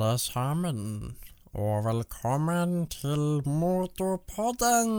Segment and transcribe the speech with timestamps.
[0.00, 1.16] alle sammen,
[1.52, 4.92] og velkommen til Motorpodden.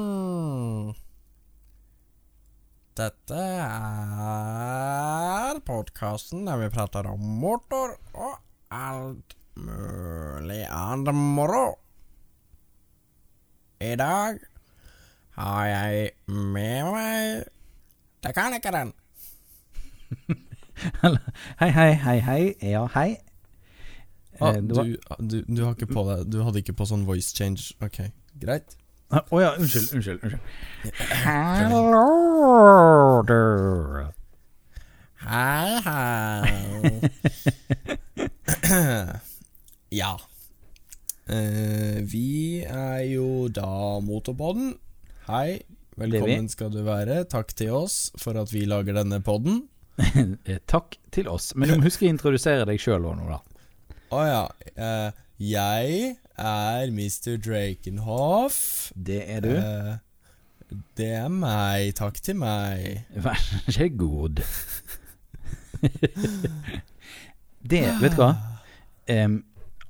[2.99, 8.35] Dette er podkasten der vi prater om motor og
[8.69, 11.79] alt mulig annet moro.
[13.81, 14.37] I dag
[15.39, 17.43] har jeg med meg
[18.21, 18.93] mekanikeren.
[21.61, 22.55] Hei, hei, hei, hei.
[22.61, 23.30] Ja, hei.
[24.41, 27.29] Ah, Eh, du, du, du har ikke på deg Du hadde ikke på sånn voice
[27.37, 27.71] change.
[27.85, 27.99] Ok,
[28.41, 28.73] greit.
[29.11, 30.23] Å ja, unnskyld, unnskyld.
[30.23, 30.41] unnskyld.
[31.25, 34.05] Hello there.
[35.21, 37.11] Hei, hei.
[40.01, 40.13] ja.
[41.27, 44.73] Eh, vi er jo da Motorpodden.
[45.27, 45.59] Hei,
[45.99, 47.21] velkommen skal du være.
[47.29, 49.65] Takk til oss for at vi lager denne podden.
[50.49, 51.51] Eh, Takk til oss.
[51.53, 53.37] Men du må huske å introdusere deg sjøl òg nå, da.
[54.11, 54.43] Å ja.
[54.75, 55.09] Uh,
[55.41, 57.37] jeg er Mr.
[57.41, 58.91] Drakenhoff.
[58.95, 59.53] Det er du.
[59.55, 59.93] Uh,
[60.99, 61.93] det er meg.
[61.99, 63.05] Takk til meg.
[63.23, 63.39] Vær
[63.71, 64.43] så god.
[67.71, 68.31] det, vet du hva?
[69.11, 69.39] Um,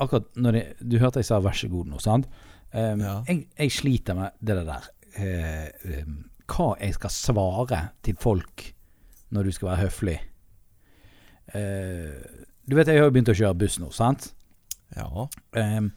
[0.02, 2.30] akkurat når jeg, Du hørte jeg sa 'vær så god' nå, sant?
[2.74, 3.24] Um, Ja.
[3.28, 4.86] jeg, jeg sliter med det der
[5.20, 5.68] uh,
[6.02, 6.14] um,
[6.48, 8.72] Hva jeg skal svare til folk
[9.32, 10.18] når du skal være høflig.
[11.56, 14.32] Eh, du vet, jeg har jo begynt å kjøre buss nå, sant?
[14.98, 15.08] Ja.
[15.56, 15.92] Um,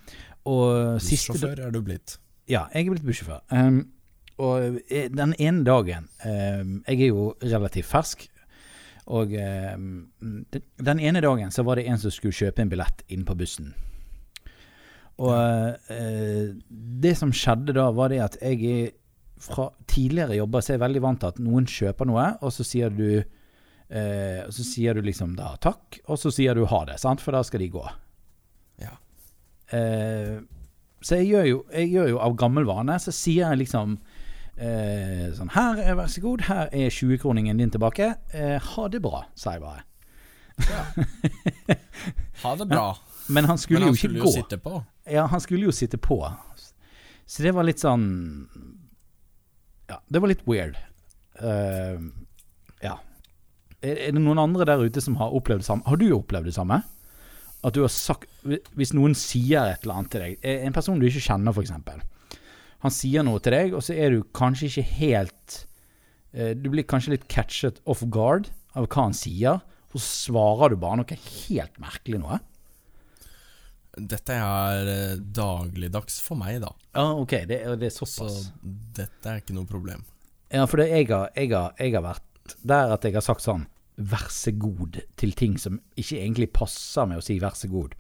[0.49, 2.19] og Bussjåfør er du blitt.
[2.49, 3.43] ja, jeg er blitt bussjåfør.
[3.51, 3.81] Um,
[4.43, 8.29] og eh, den ene dagen um, Jeg er jo relativt fersk.
[9.05, 13.37] Og den, ene dagen så var det en som skulle kjøpe en billett inn på
[13.37, 13.75] bussen.
[15.21, 16.47] Og uh,
[17.05, 18.95] det som skjedde da, var det at jeg
[19.45, 22.65] fra tidligere jobber så er jeg veldig vant til at noen kjøper noe, og så
[22.67, 23.21] sier du
[23.91, 27.21] eh, og så sier du liksom da takk, og så sier du ha det, sant?
[27.25, 27.85] for da skal de gå.
[28.83, 28.97] Ja.
[29.77, 30.39] Eh,
[31.05, 33.99] så jeg gjør, jo, jeg gjør jo av gammel vane, så sier jeg liksom
[34.57, 38.15] eh, sånn Her, er, vær så god, her er 20-kroningen din tilbake.
[38.33, 39.85] Eh, ha det bra, sa jeg bare.
[42.45, 42.89] Ha det bra.
[43.27, 44.27] Men han skulle Men han jo skulle gå.
[44.29, 44.79] jo sitte på.
[45.09, 46.19] Ja, han skulle jo sitte på.
[47.27, 48.05] Så det var litt sånn
[49.89, 50.77] Ja, det var litt weird.
[51.41, 52.01] Uh,
[52.85, 52.99] ja.
[53.85, 55.85] Er, det noen andre der ute som har opplevd det samme?
[55.89, 56.81] Har du opplevd det samme?
[57.65, 58.29] At du har sagt
[58.77, 61.73] Hvis noen sier et eller annet til deg, en person du ikke kjenner, f.eks.
[62.85, 65.61] Han sier noe til deg, og så er du kanskje ikke helt
[66.37, 69.63] eh, Du blir kanskje litt catchet off guard av hva han sier,
[69.95, 71.17] og så svarer du bare noe
[71.47, 72.41] helt merkelig noe.
[73.95, 76.73] Dette er eh, dagligdags for meg, da.
[76.97, 78.51] Ja, ok, det, det er Så såpass.
[78.99, 80.03] dette er ikke noe problem.
[80.51, 83.45] Ja, for det, jeg, har, jeg, har, jeg har vært der at jeg har sagt
[83.45, 83.65] sånn
[83.97, 87.93] Vær så god til ting som ikke egentlig passer med å si vær så god,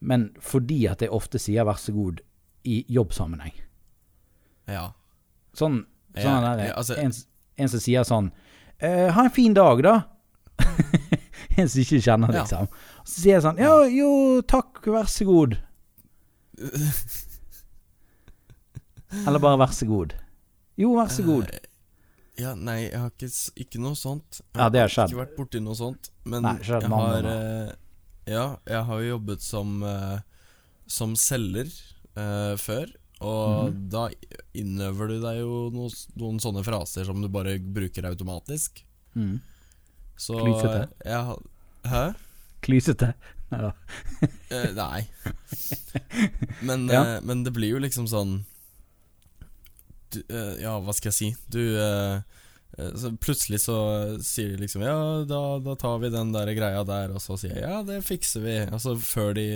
[0.00, 2.20] men fordi at jeg ofte sier vær så god
[2.64, 3.54] i jobbsammenheng.
[4.70, 4.92] Ja.
[5.54, 7.12] Sånn, Ja, sånn der, ja, altså- en,
[7.58, 8.30] en som sier sånn
[8.78, 10.02] eh, Ha en fin dag, da.
[11.58, 12.42] en som ikke kjenner, Ja.
[12.44, 12.68] liksom.
[13.04, 15.58] Så sier jeg sånn Ja, jo, takk, vær så god.
[19.26, 20.14] Eller bare vær så god.
[20.80, 21.50] Jo, vær så god.
[22.42, 23.28] Ja, nei, jeg har ikke,
[23.64, 24.40] ikke noe sånt.
[24.42, 25.12] Jeg Ja, det har skjedd.
[25.12, 26.10] ikke vært borti noe sånt.
[26.24, 27.72] Men Nei, jeg har eh,
[28.32, 30.18] Ja, jeg har jo jobbet som eh,
[30.90, 31.70] Som selger
[32.16, 32.90] eh, før.
[33.22, 33.88] Og Mhm.
[33.92, 34.08] da
[34.58, 38.82] innøver du deg jo noe, noen sånne fraser som du bare bruker automatisk.
[39.14, 39.36] Mm.
[40.18, 40.88] Så Klysete.
[41.04, 41.36] jeg
[41.86, 42.14] Hæ?
[42.62, 43.14] Klysete.
[44.50, 45.06] Eh, nei.
[46.62, 47.02] Men, Ja.
[47.16, 48.44] eh, men det blir jo liksom sånn
[50.14, 51.28] du, eh, Ja, hva skal jeg si?
[51.52, 52.20] Du eh,
[52.78, 53.76] eh, så Plutselig så
[54.24, 54.96] sier de liksom Ja,
[55.28, 58.44] da, da tar vi den der greia der, og så sier jeg ja, det fikser
[58.44, 58.58] vi.
[58.70, 59.48] Og så før de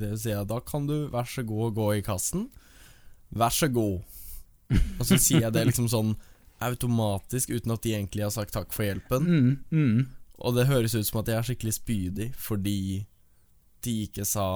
[0.00, 2.48] det sier jeg da kan du vær så god gå i kassen.
[3.34, 4.02] Vær så god.
[4.98, 6.14] Og så sier jeg det liksom sånn
[6.64, 9.26] automatisk uten at de egentlig har sagt takk for hjelpen.
[9.26, 10.06] Mm, mm.
[10.44, 13.04] Og det høres ut som at jeg er skikkelig spydig fordi
[13.84, 14.46] de ikke sa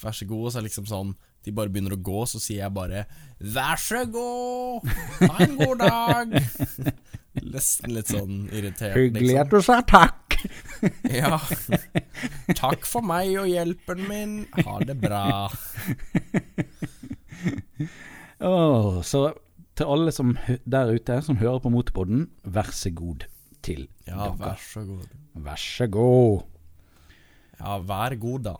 [0.00, 2.38] vær så god, og så er det liksom sånn De bare begynner å gå, så
[2.42, 3.04] sier jeg bare
[3.40, 4.84] vær så god,
[5.24, 6.26] ha en god dag.
[7.54, 9.44] Nesten litt sånn irritert, Hyggelig liksom.
[9.44, 10.16] at du sa takk.
[11.20, 11.36] Ja.
[12.56, 14.30] Takk for meg og hjelpen min.
[14.64, 15.50] Ha det bra.
[18.40, 19.20] oh, så
[19.76, 20.32] til alle som
[20.64, 23.24] der ute som hører på Motorpodden, vær så god
[23.64, 24.36] til Ja, dere.
[24.40, 25.06] vær så god.
[25.44, 26.42] Vær så god.
[27.60, 28.56] Ja, vær god, da.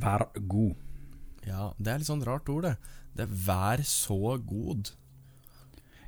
[0.00, 0.72] Vær god.
[1.48, 2.76] Ja, det er litt sånn rart ord, det.
[3.16, 4.92] Det er 'vær så god'.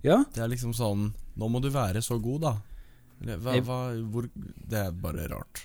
[0.03, 2.55] Ja, Det er liksom sånn Nå må du være så god, da.
[3.21, 3.79] Eller, hva, hva,
[4.13, 5.65] hvor, det er bare rart.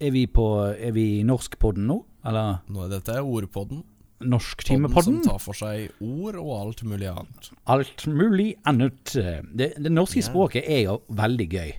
[0.00, 2.04] er vi på Er vi i Norskpodden nå?
[2.24, 3.82] Eller Nå, dette er Ordpodden.
[3.82, 5.20] Podden Norsktimepodden.
[5.20, 7.50] som tar for seg ord og alt mulig annet.
[7.66, 9.12] Alt mulig annet.
[9.12, 10.28] Det, det norske yeah.
[10.28, 11.72] språket er jo veldig gøy.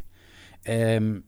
[0.65, 1.23] Um,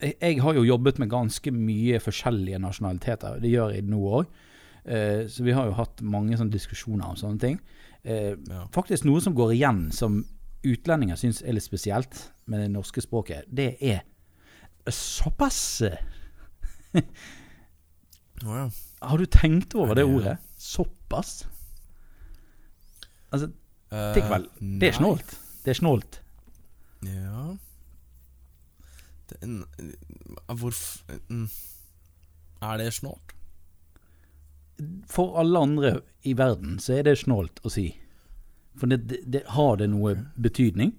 [0.00, 3.40] jeg, jeg har jo jobbet med ganske mye forskjellige nasjonaliteter.
[3.42, 4.30] Det gjør jeg nå òg.
[5.28, 7.58] Så vi har jo hatt mange sånne diskusjoner om sånne ting.
[8.04, 8.66] Eh, Ja.
[8.72, 10.24] faktisk noe som går igjen, som
[10.64, 14.00] utlendinger syns er litt spesielt med det norske språket, det er
[14.88, 15.82] såpass.
[18.44, 18.70] oh, ja.
[19.02, 20.38] Har du tenkt over det ordet?
[20.58, 21.44] Såpass?
[23.32, 23.50] Altså,
[23.90, 24.42] Eh, tenk vel.
[24.80, 25.30] Det er snålt.
[25.64, 26.18] Det er snålt.
[27.08, 27.54] Ja
[29.30, 29.64] det, n-
[30.46, 31.00] Hvorfor
[31.30, 31.46] mm.
[32.60, 33.32] Er det snålt?
[35.10, 37.88] For alle andre i verden så er det snålt å si.
[38.78, 40.92] For det, det, det, har det noe betydning?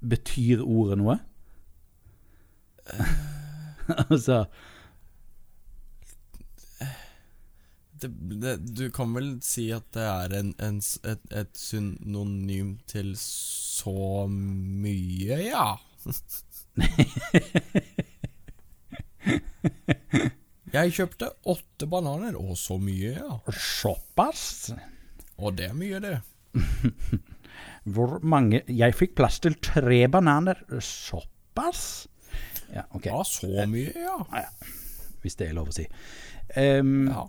[0.00, 1.18] Betyr ordet noe?
[4.06, 4.44] altså
[8.00, 8.10] det,
[8.42, 10.78] det, Du kan vel si at det er en, en,
[11.10, 15.76] et, et synonym til så mye, ja.
[20.76, 23.38] Jeg kjøpte åtte bananer, og så mye, ja.
[23.48, 24.74] Såpass?
[25.40, 26.18] Og det er mye, det.
[27.94, 30.60] Hvor mange Jeg fikk plass til tre bananer.
[30.80, 32.08] Såpass?
[32.74, 33.12] Ja, okay.
[33.12, 34.44] Ja, så mye, ja.
[35.22, 35.86] Hvis det er lov å si.
[36.56, 37.24] Um, ja.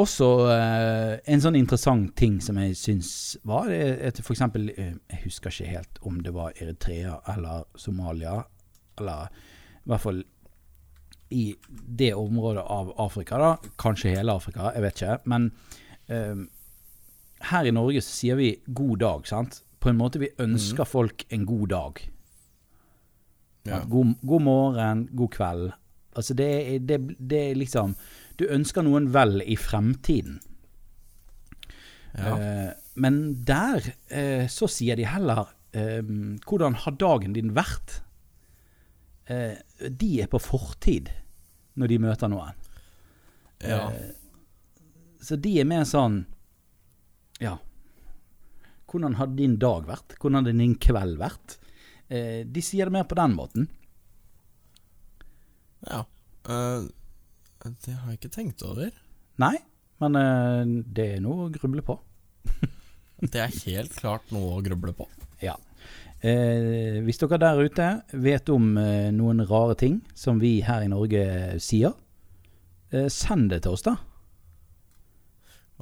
[0.00, 3.10] Også uh, en sånn interessant ting som jeg syns
[3.44, 7.66] var eh, at for eksempel eh, Jeg husker ikke helt om det var Eritrea eller
[7.76, 8.38] Somalia,
[8.96, 9.28] eller
[9.82, 10.22] i hvert fall
[11.32, 11.56] i
[12.02, 13.50] det området av Afrika, da.
[13.80, 15.18] Kanskje hele Afrika, jeg vet ikke.
[15.32, 15.50] Men
[16.12, 16.42] eh,
[17.50, 19.62] her i Norge så sier vi 'god dag', sant?
[19.80, 22.02] På en måte vi ønsker folk en god dag.
[23.66, 23.80] ja.
[23.88, 25.72] God, god morgen, god kveld.
[26.16, 27.94] Altså det, det, det er liksom
[28.38, 30.40] Du ønsker noen vel i fremtiden.
[32.18, 32.36] ja.
[32.38, 33.80] Eh, men der
[34.10, 36.02] eh, så sier de heller eh,
[36.44, 38.02] 'Hvordan har dagen din vært?'
[39.30, 39.54] Eh,
[39.88, 41.08] de er på fortid
[41.78, 42.58] når de møter noen.
[43.62, 43.86] ja.
[43.90, 44.10] Eh,
[45.22, 46.24] så de er mer sånn
[47.38, 47.56] Ja.
[48.90, 50.16] Hvordan har din dag vært?
[50.18, 51.56] Hvordan har din kveld vært?
[52.10, 53.68] Eh, de sier det mer på den måten.
[55.88, 56.04] ja.
[56.42, 56.90] Uh,
[57.62, 58.90] det har jeg ikke tenkt over.
[59.38, 59.54] Nei,
[60.02, 61.98] men uh, det er noe å gruble på.
[63.22, 65.06] Det er helt klart noe å gruble på.
[66.22, 67.86] Eh, hvis dere der ute
[68.22, 71.22] vet om eh, noen rare ting som vi her i Norge
[71.62, 71.96] sier,
[72.94, 73.96] eh, send det til oss, da.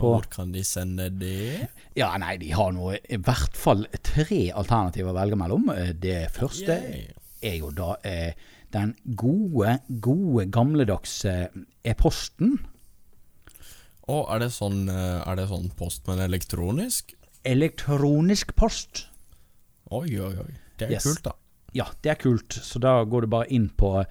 [0.00, 1.69] På- Hvor kan de sende det?
[1.98, 5.69] Ja, nei, de har nå i hvert fall tre alternativer å velge mellom.
[5.75, 7.12] Eh, Det første Yay.
[7.42, 8.32] er jo da eh,
[8.72, 11.50] den gode, gode, gamledagse
[11.84, 12.56] e-posten.
[14.08, 17.12] Å, er det sånn, eh, er det sånn post, men elektronisk?
[17.44, 19.06] Elektronisk post.
[19.90, 20.54] Oi, oi, oi.
[20.78, 21.02] Det er Yes.
[21.04, 21.31] kult, da.
[21.75, 22.52] Ja, det er kult.
[22.62, 24.04] Så da går du bare inn på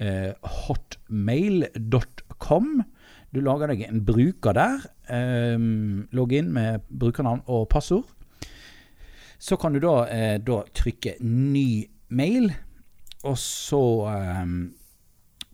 [0.00, 2.82] eh, hotmail.com.
[3.34, 4.78] Du lager deg en bruker der.
[5.10, 5.58] Eh,
[6.14, 8.04] logg inn med brukernavn og passord.
[9.38, 12.54] Så kan du da, eh, da trykke 'ny mail',
[13.24, 14.46] og så eh,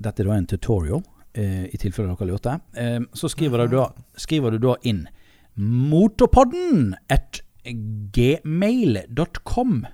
[0.00, 1.02] Dette er da en tutorial,
[1.34, 2.60] eh, i tilfelle dere lurte.
[2.74, 5.06] Eh, så skriver du, da, skriver du da inn
[5.58, 6.94] 'motorpodden'
[8.12, 9.86] gmail.com.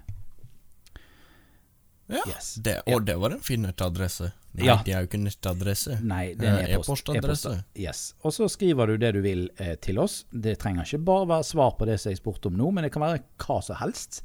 [2.08, 2.54] Ja, Yes.
[2.54, 4.28] det, og det var en fin nettadresse.
[4.54, 4.76] Nei, Ja.
[4.84, 5.96] det er jo ikke nettadresse.
[6.04, 6.88] Nei, det er en Eh, e-post.
[7.08, 7.46] e-postadresse.
[7.50, 8.14] E-post, Yes.
[8.24, 10.24] Og så skriver du det du vil eh, til oss.
[10.32, 12.92] Det trenger ikke bare være svar på det som jeg spurte om nå, men det
[12.92, 14.22] kan være hva som helst.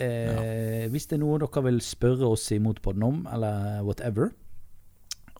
[0.00, 4.30] Eh, Hvis det er noe dere vil spørre oss i Motpodden om, eller whatever.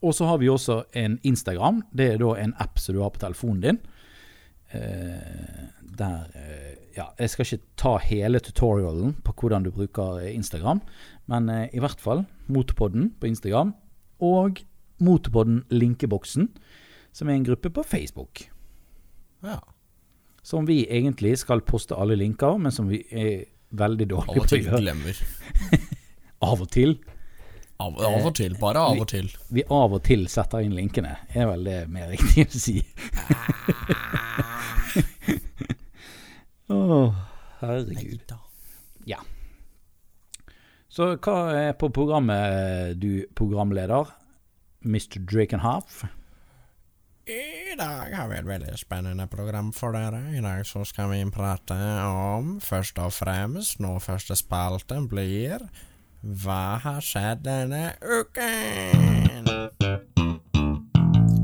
[0.03, 1.83] Og så har vi også en Instagram.
[1.95, 3.79] Det er da en app som du har på telefonen din.
[4.77, 5.67] Eh,
[5.97, 10.81] der eh, Ja, jeg skal ikke ta hele tutorialen på hvordan du bruker eh, Instagram,
[11.29, 13.75] men i hvert fall Motorpodden på Instagram
[14.25, 14.63] og
[14.99, 16.49] Motorpodden Linkeboksen,
[17.13, 18.47] som er en gruppe på Facebook.
[19.45, 19.59] Ja.
[20.43, 23.45] Som vi egentlig skal poste alle linker, men som vi er
[23.77, 24.41] veldig dårlige på.
[24.41, 25.21] på å til glemmer.
[26.49, 26.97] Av og til.
[27.77, 28.57] Av, av og til.
[28.61, 29.29] Bare av og til.
[29.53, 32.81] Vi av og til setter inn linkene, er vel det mer riktig å si.
[36.73, 36.79] Å,
[37.61, 38.33] herregud.
[39.07, 39.21] Ja.
[40.91, 44.09] Så hva er på programmet, du programleder?
[44.87, 45.21] Mr.
[45.21, 46.05] Drakenhoff?
[47.27, 50.21] I dag har vi et veldig spennende program for dere.
[50.31, 51.75] I dag så skal vi prate
[52.07, 55.67] om først og fremst Nå første spalten blir
[56.23, 59.47] Hva har skjedd denne uken?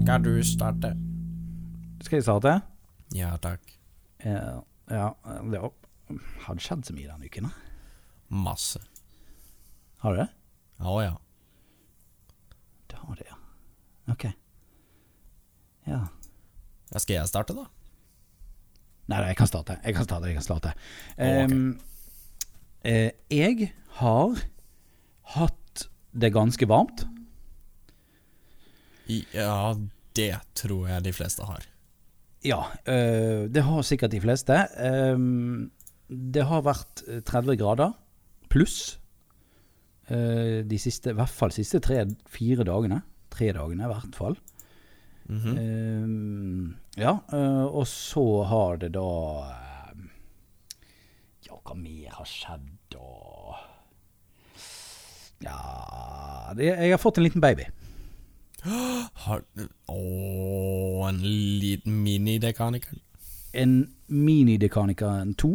[0.02, 0.95] Skal du starte?
[2.02, 2.55] Skal jeg starte?
[3.14, 3.61] Ja takk.
[4.25, 4.55] Eh,
[4.93, 7.49] ja, det har det skjedd så mye denne uken.
[7.49, 7.52] da?
[8.33, 8.81] Masse.
[10.02, 10.31] Har det det?
[10.83, 11.12] Å ja.
[12.91, 13.38] Det har det, ja.
[14.12, 14.25] Ok.
[15.87, 16.00] Ja.
[16.93, 16.99] ja.
[16.99, 17.69] Skal jeg starte, da?
[19.07, 19.76] Nei, nei, jeg kan starte.
[19.85, 20.31] Jeg kan starte.
[20.31, 20.73] Jeg kan starte.
[20.73, 21.52] Å, ok.
[21.52, 21.81] Em,
[22.88, 24.43] eh, jeg har
[25.37, 27.05] hatt det ganske varmt.
[29.35, 29.75] Ja,
[30.17, 31.64] det tror jeg de fleste har.
[32.43, 34.57] Ja, eh, det har sikkert de fleste.
[34.83, 35.71] Em,
[36.09, 37.93] det har vært eh, 30 grader
[38.52, 38.99] pluss
[40.11, 43.02] eh, de siste, i hvert fall siste tre-fire dagene.
[43.33, 44.37] Tre dagene i hvert fall.
[45.31, 45.52] Mhm.
[45.57, 49.07] Eh, ja, eh, og så har det da
[49.47, 50.02] eh,
[51.47, 53.07] Ja, hva mer har skjedd da?
[55.42, 57.66] Ja det, Jeg har fått en liten baby.
[59.25, 59.42] Har
[59.88, 61.18] Å, en
[61.58, 62.99] liten mini-dekaniker?
[63.52, 63.75] En
[64.06, 65.52] mini-dekaniker 2.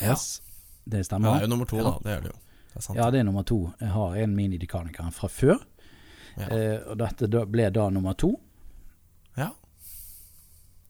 [0.00, 0.12] Ja.
[0.12, 0.42] Yes,
[0.84, 1.96] det Ja, det er jo nummer to, da.
[2.04, 2.38] Det er det jo.
[2.70, 2.98] Det er sant.
[2.98, 3.58] Ja, det er nummer to.
[3.80, 5.58] Jeg har en mini-dekaniker fra før.
[6.38, 6.46] Ja.
[6.46, 8.34] Eh, og dette da, ble da nummer to.
[9.36, 9.50] Ja.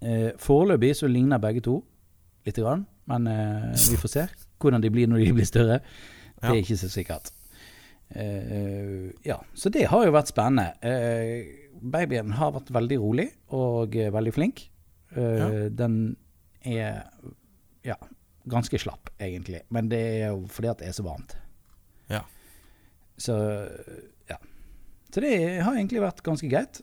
[0.00, 1.80] Eh, foreløpig så ligner begge to
[2.46, 4.26] lite grann, men eh, vi får se
[4.60, 5.80] hvordan de blir når de blir større.
[6.40, 7.32] Det er ikke så sikkert.
[8.10, 10.72] Eh, ja, så det har jo vært spennende.
[10.82, 11.46] Eh,
[11.80, 14.64] babyen har vært veldig rolig og eh, veldig flink.
[15.14, 15.48] Eh, Ja.
[15.70, 16.16] Den
[16.66, 17.04] er
[17.86, 17.96] ja,
[18.50, 19.62] ganske slapp, egentlig.
[19.70, 21.36] Men det er jo fordi at det er så varmt.
[22.10, 22.24] Ja.
[23.20, 23.36] Så
[24.28, 24.36] ja.
[25.10, 26.82] Så det har egentlig vært ganske greit.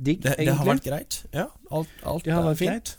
[0.00, 1.20] Digg, Det, det har vært greit.
[1.34, 2.70] Ja, alt, alt Det har vært fint.
[2.70, 2.96] greit.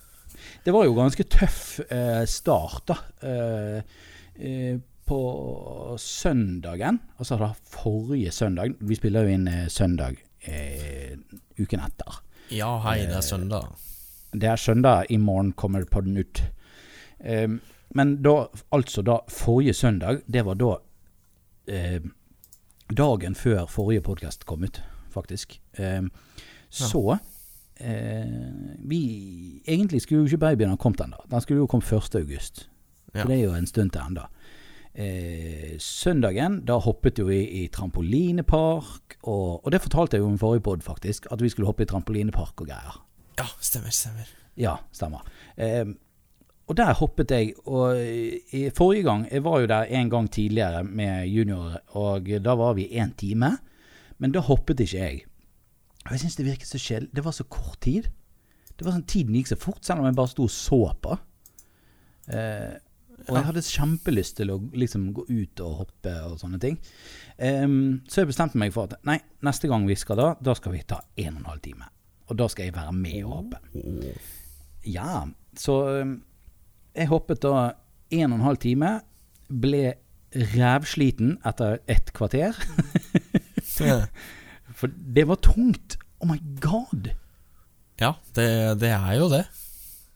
[0.66, 2.98] Det var jo ganske tøff eh, start, da.
[3.26, 3.82] Eh,
[4.42, 11.18] eh, på søndagen, altså da forrige søndag Vi spiller jo inn eh, søndag eh,
[11.60, 12.22] uken etter.
[12.52, 13.70] Ja, hei, det er søndag.
[14.32, 16.44] Det er søndag, i morgen kommer podden ut.
[17.20, 17.48] Eh,
[17.96, 20.72] men da, altså da forrige søndag, det var da
[21.68, 22.02] eh,
[22.98, 24.82] dagen før forrige podkast kom ut,
[25.12, 25.60] faktisk.
[25.74, 26.04] Eh,
[26.70, 27.18] så
[27.80, 28.28] eh,
[28.80, 29.02] Vi
[29.68, 31.20] Egentlig skulle jo ikke babyen ha kommet ennå.
[31.32, 32.16] Den skulle jo kommet 1.
[32.16, 32.70] august.
[33.14, 33.24] Ja.
[33.24, 34.24] Det er jo en stund til ennå.
[34.92, 40.42] Eh, søndagen, da hoppet jo vi i trampolinepark, og, og det fortalte jeg jo i
[40.42, 41.30] forrige pod, faktisk.
[41.32, 43.02] At vi skulle hoppe i trampolinepark og greier.
[43.40, 44.32] ja, stemmer, stemmer.
[44.60, 45.24] Ja, stemmer.
[45.56, 45.86] Eh,
[46.68, 50.84] og der hoppet jeg, og i forrige gang Jeg var jo der en gang tidligere
[50.84, 53.58] med juniorer, og da var vi én time.
[54.18, 55.24] Men da hoppet ikke jeg.
[56.06, 57.16] Og jeg syns det virket så kjedelig.
[57.16, 58.08] Det var så kort tid.
[58.78, 61.18] Det var sånn Tiden gikk så fort, selv om jeg bare sto og så på.
[62.32, 62.78] Eh,
[63.32, 66.78] og jeg hadde kjempelyst til å liksom gå ut og hoppe og sånne ting.
[67.40, 70.76] Um, så jeg bestemte meg for at nei, neste gang vi skal da, da skal
[70.76, 71.88] vi ta en og en halv time.
[72.28, 73.62] Og da skal jeg være med og hoppe.
[74.88, 75.24] Ja,
[75.58, 75.78] så
[76.92, 77.72] jeg hoppet da
[78.12, 79.00] en og en halv time,
[79.52, 79.96] ble
[80.32, 82.56] rævsliten etter et kvarter.
[84.78, 85.98] For det var tungt.
[86.22, 87.12] Oh my god!
[88.02, 88.48] Ja, det,
[88.82, 89.44] det er jo det.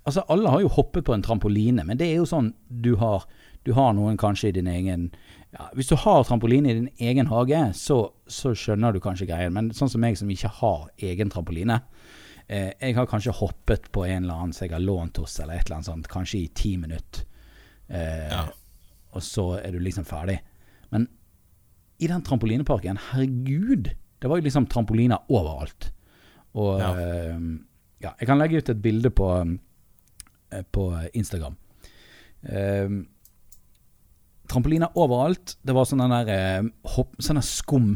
[0.05, 3.23] Altså, alle har jo hoppet på en trampoline, men det er jo sånn du har,
[3.65, 5.07] du har noen kanskje i din egen
[5.55, 9.53] ja, Hvis du har trampoline i din egen hage, så, så skjønner du kanskje greien.
[9.55, 11.79] Men sånn som meg som ikke har egen trampoline
[12.47, 15.55] eh, Jeg har kanskje hoppet på en eller annen som jeg har lånt hos, eller
[15.57, 17.25] et eller annet sånt, kanskje i ti minutter.
[17.89, 18.45] Eh, Ja.
[19.15, 20.41] Og så er du liksom ferdig.
[20.91, 21.07] Men
[22.03, 25.87] i den trampolineparken, herregud, det var jo liksom trampoliner overalt.
[26.53, 26.89] Og Ja.
[26.99, 27.39] eh,
[28.03, 29.55] ja, jeg kan legge ut et bilde på eh,
[30.63, 31.57] på Instagram.
[32.45, 32.99] Um,
[34.49, 35.57] trampoliner overalt.
[35.61, 37.95] Det var sånne der eh, hopp, sånne skum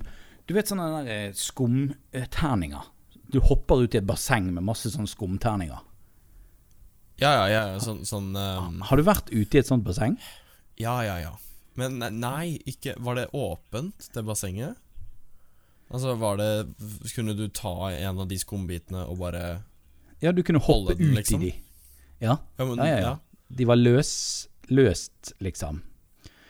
[0.49, 2.89] Du vet sånne der eh, skumterninger.
[3.29, 5.85] Du hopper ut i et basseng med masse sånne skumterninger.
[7.19, 10.15] Ja, ja, ja, sånn, sånn ehm, Har du vært ute i et sånt basseng?
[10.79, 11.33] Ja, ja, ja.
[11.79, 14.79] Men nei, ikke Var det åpent, det bassenget?
[15.89, 16.49] Altså, var det
[17.11, 19.43] Kunne du ta en av de skumbitene og bare
[20.23, 21.43] Ja, du kunne hoppe den, ut liksom?
[21.43, 21.68] i de.
[22.21, 22.99] Ja, Ja, men, ja, ja.
[22.99, 23.13] ja.
[23.49, 25.81] De var løs, løst, liksom.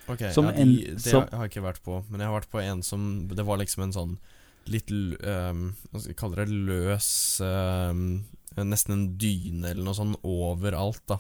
[0.10, 2.04] Ok, Som ja, en- det som- har jeg ikke vært på.
[2.10, 4.18] Men jeg har vært på en som Det var liksom en sånn
[4.66, 6.50] litt ehm, Hva skal jeg kalle det?
[6.50, 8.26] Løs um,
[8.58, 11.20] Nesten en dyne eller noe sånn overalt, da.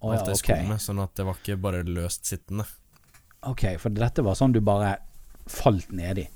[0.00, 0.44] Å ja, Alt det ok.
[0.44, 0.80] skummet.
[0.80, 2.64] Sånn at det var ikke bare løst sittende.
[3.42, 4.96] Ok, for dette var sånn du bare
[5.48, 6.28] falt nedi.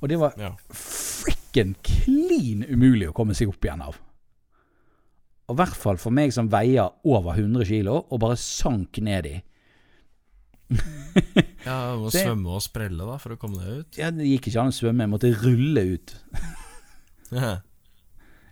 [0.00, 0.56] Og det var Ja.
[0.72, 3.96] frikken klin umulig å komme seg opp igjen av.
[5.48, 9.26] Og i hvert fall for meg som veier over 100 kilo, og bare sank ned
[9.28, 9.34] i.
[11.66, 13.98] Ja, må Det- svømme og sprelle, da, for å komme deg ut.
[14.00, 16.16] Ja, det gikk ikke an å svømme, jeg måtte rulle ut.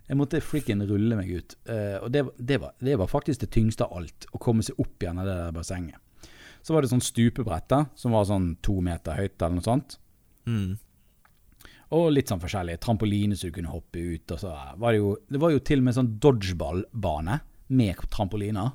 [0.03, 1.53] Jeg måtte frikken rulle meg ut.
[1.63, 4.25] Uh, og det, det, var, det var faktisk det tyngste av alt.
[4.35, 6.27] Å komme seg opp igjen av det der bassenget.
[6.59, 9.95] Så var det sånn stupebrett da, som var sånn to meter høyt eller noe sånt.
[10.43, 10.73] Mm.
[11.93, 12.79] Og litt sånn forskjellig.
[12.81, 14.33] Trampoline så du kunne hoppe ut.
[14.33, 17.39] Var det jo Det var jo til og med sånn dodgeballbane
[17.73, 18.73] med trampoliner.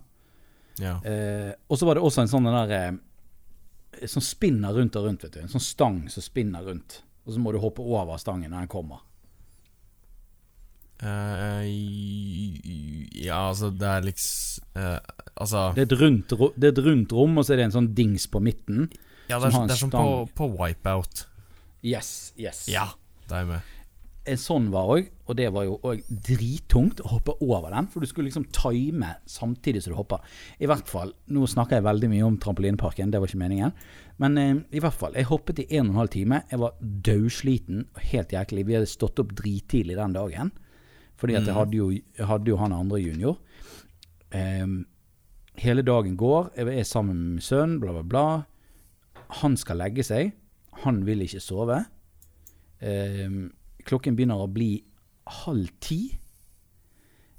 [0.78, 0.98] Ja.
[1.02, 5.24] Eh, og så var det også en sånn der eh, Som spinner rundt og rundt,
[5.26, 5.40] vet du.
[5.42, 7.02] En sånn stang som spinner rundt.
[7.26, 9.02] Og så må du hoppe over stangen når den kommer.
[10.98, 11.62] Uh,
[13.14, 14.96] ja, altså, det er liksom uh,
[15.38, 17.92] Altså Det er, rundt, det er et rundt rom, og så er det en sånn
[17.94, 18.88] dings på midten.
[19.28, 21.22] Ja, det er, som, det er som på, på Wipeout.
[21.86, 22.64] Yes, yes.
[22.66, 22.88] Ja,
[23.36, 23.74] er med.
[24.28, 27.86] En sånn var òg, og det var jo òg drittungt å hoppe over den.
[27.88, 30.18] For du skulle liksom time samtidig som du hoppa.
[30.60, 33.72] I hvert fall, Nå snakker jeg veldig mye om trampolineparken, det var ikke meningen.
[34.20, 36.42] Men eh, i hvert fall, jeg hoppet i en og en halv time.
[36.50, 38.66] Jeg var dødsliten og helt jæklig.
[38.68, 40.52] Vi hadde stått opp drittidlig den dagen.
[41.18, 43.38] Fordi at jeg hadde jo, jeg hadde jo han andre junior.
[44.30, 44.84] Em,
[45.58, 48.26] hele dagen går, jeg er sammen med min sønn, bla, bla, bla.
[49.40, 50.36] Han skal legge seg.
[50.84, 51.80] Han vil ikke sove.
[52.80, 53.52] Em,
[53.88, 54.84] klokken begynner å bli
[55.44, 56.18] halv ti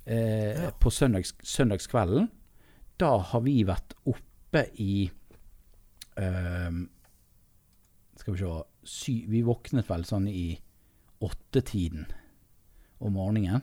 [0.06, 0.72] eh, Ja.
[0.72, 2.30] på søndags, søndagskvelden.
[3.00, 5.10] Da har vi vært oppe i
[6.18, 6.90] em,
[8.20, 10.60] Skal vi se sy, Vi våknet vel sånn i
[11.24, 12.06] åttetiden
[13.00, 13.62] om morgenen.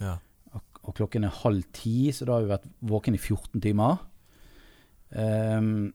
[0.00, 0.16] Ja.
[0.54, 3.98] Og, og klokken er halv ti, så da har vi vært våken i 14 timer.
[5.14, 5.92] Ehm,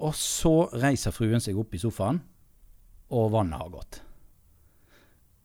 [0.00, 2.20] og så reiser fruen seg opp i sofaen,
[3.14, 4.00] og vannet har gått.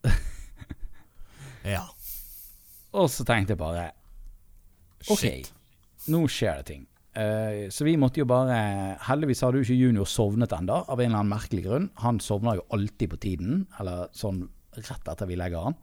[1.74, 1.84] ja.
[2.92, 3.90] Og så tenkte jeg bare
[5.08, 5.52] OK, Shit.
[6.12, 6.88] nå skjer det ting.
[7.12, 11.10] Uh, så vi måtte jo bare Heldigvis hadde jo ikke junior sovnet ennå, av en
[11.10, 11.88] eller annen merkelig grunn.
[12.04, 14.46] Han sovner jo alltid på tiden, eller sånn
[14.78, 15.80] rett etter vi legger han.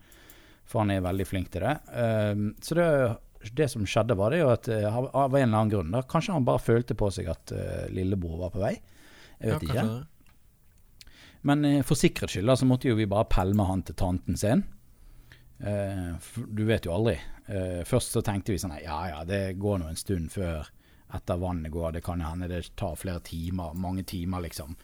[0.70, 1.76] For han er veldig flink til det.
[1.94, 2.88] Uh, så det,
[3.58, 6.36] det som skjedde, var det jo at uh, av en eller annen grunn da, Kanskje
[6.38, 7.54] han bare følte på seg at
[7.94, 8.78] lillebror var på vei.
[9.40, 9.84] Jeg vet ja, ikke.
[9.86, 10.19] det.
[11.48, 14.64] Men eh, for sikkerhets skyld så måtte jo vi bare pælme han til tanten sin.
[15.60, 16.14] Eh,
[16.48, 17.18] du vet jo aldri.
[17.48, 20.68] Eh, først så tenkte vi sånn ja ja, det går nå en stund før
[21.16, 21.96] etter vannet går.
[21.98, 24.76] Det kan hende det tar flere timer, mange timer liksom.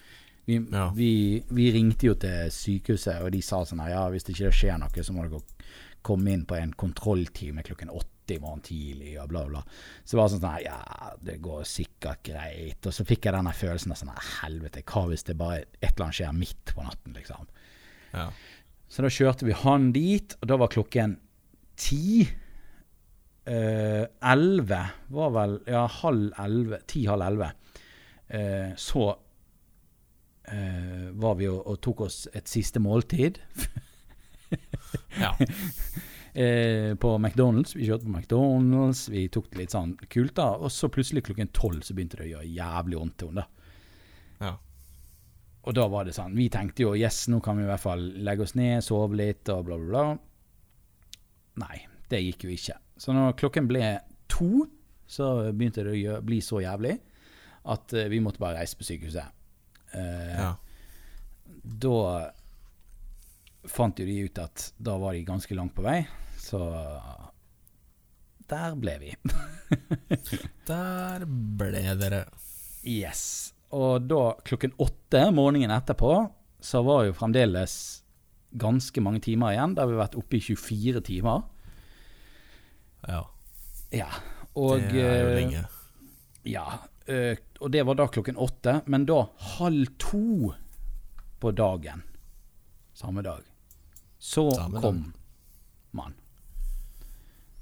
[0.45, 0.91] Vi, Ja.
[0.93, 4.77] vi, vi ringte jo til sykehuset, og de sa sånn ja, hvis det ikke skjer
[4.77, 5.41] noe, så må dere
[6.05, 9.61] komme inn på en kontrolltime klokken åtte i morgen tidlig, og bla, bla.
[10.03, 10.79] Så det var sånn sånn ja,
[11.25, 12.81] det går sikkert greit.
[12.85, 16.07] Og så fikk jeg denne følelsen av sånn helvete, hva hvis det bare et eller
[16.07, 17.51] annet skjer midt på natten, liksom.
[18.15, 18.29] Ja.
[18.89, 21.17] Så da kjørte vi han dit, og da var klokken
[21.79, 22.25] ti.
[23.45, 26.79] Elleve uh, var vel Ja, halv elleve.
[26.89, 27.51] Ti-halv elleve.
[28.33, 29.11] Uh, så
[30.49, 33.37] uh, var vi og, og tok oss et siste måltid
[35.21, 35.35] ja.
[36.35, 37.75] eh, på McDonald's.
[37.75, 40.51] Vi kjørte på McDonald's, vi tok det litt sånn kult, da.
[40.59, 43.49] Og så plutselig klokken tolv så begynte det å gjøre jævlig vondt til henne.
[44.43, 44.53] ja.
[45.65, 48.03] Og da var det sånn Vi tenkte jo yes, nå kan vi i hvert fall
[48.21, 51.23] legge oss ned, sove litt og bla, bla, bla.
[51.63, 51.79] Nei,
[52.11, 52.75] det gikk jo ikke.
[53.01, 53.95] Så når klokken ble
[54.29, 54.67] to,
[55.09, 56.93] så begynte det å gjøre, bli så jævlig
[57.73, 59.25] at eh, vi måtte bare reise på sykehuset.
[59.97, 60.51] Eh, ja.
[61.65, 61.97] Da
[63.65, 66.03] fant jo de ut at da var de ganske langt på vei,
[66.45, 66.61] så
[68.45, 69.11] der ble vi.
[70.69, 72.25] Der ble dere.
[72.85, 73.53] Yes.
[73.73, 76.11] Og da klokken åtte morgenen etterpå,
[76.61, 77.73] så var jo fremdeles
[78.55, 79.73] ganske mange timer igjen.
[79.75, 81.41] Da har vi vært oppe i 24 timer.
[83.09, 83.23] Ja.
[83.93, 84.11] Ja.
[84.53, 85.63] Og, det er jo eh, lenge.
[86.45, 86.65] Ja.
[87.09, 89.23] eh, og det var da klokken åtte, men da
[89.57, 90.53] halv to
[91.41, 92.05] på dagen
[92.95, 93.41] samme dag.
[94.17, 95.01] Så Samme kom
[95.91, 96.13] man.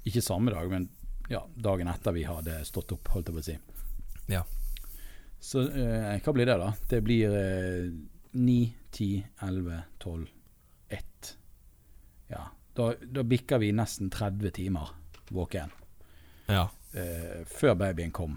[0.04, 0.88] Ikke samme dag, men
[1.32, 3.54] ja, dagen etter vi hadde stått opp, holdt jeg på å si.
[4.32, 4.42] Ja.
[5.44, 6.70] Så eh, hva blir det, da?
[6.90, 7.86] Det blir eh,
[8.36, 8.56] 9,
[8.90, 10.26] 10, 11, 12,
[10.98, 11.30] 1.
[12.32, 12.42] Ja.
[12.74, 14.90] Da, da bikker vi nesten 30 timer
[15.30, 15.70] våken
[16.50, 16.66] Ja.
[16.92, 18.36] eh, før babyen kom.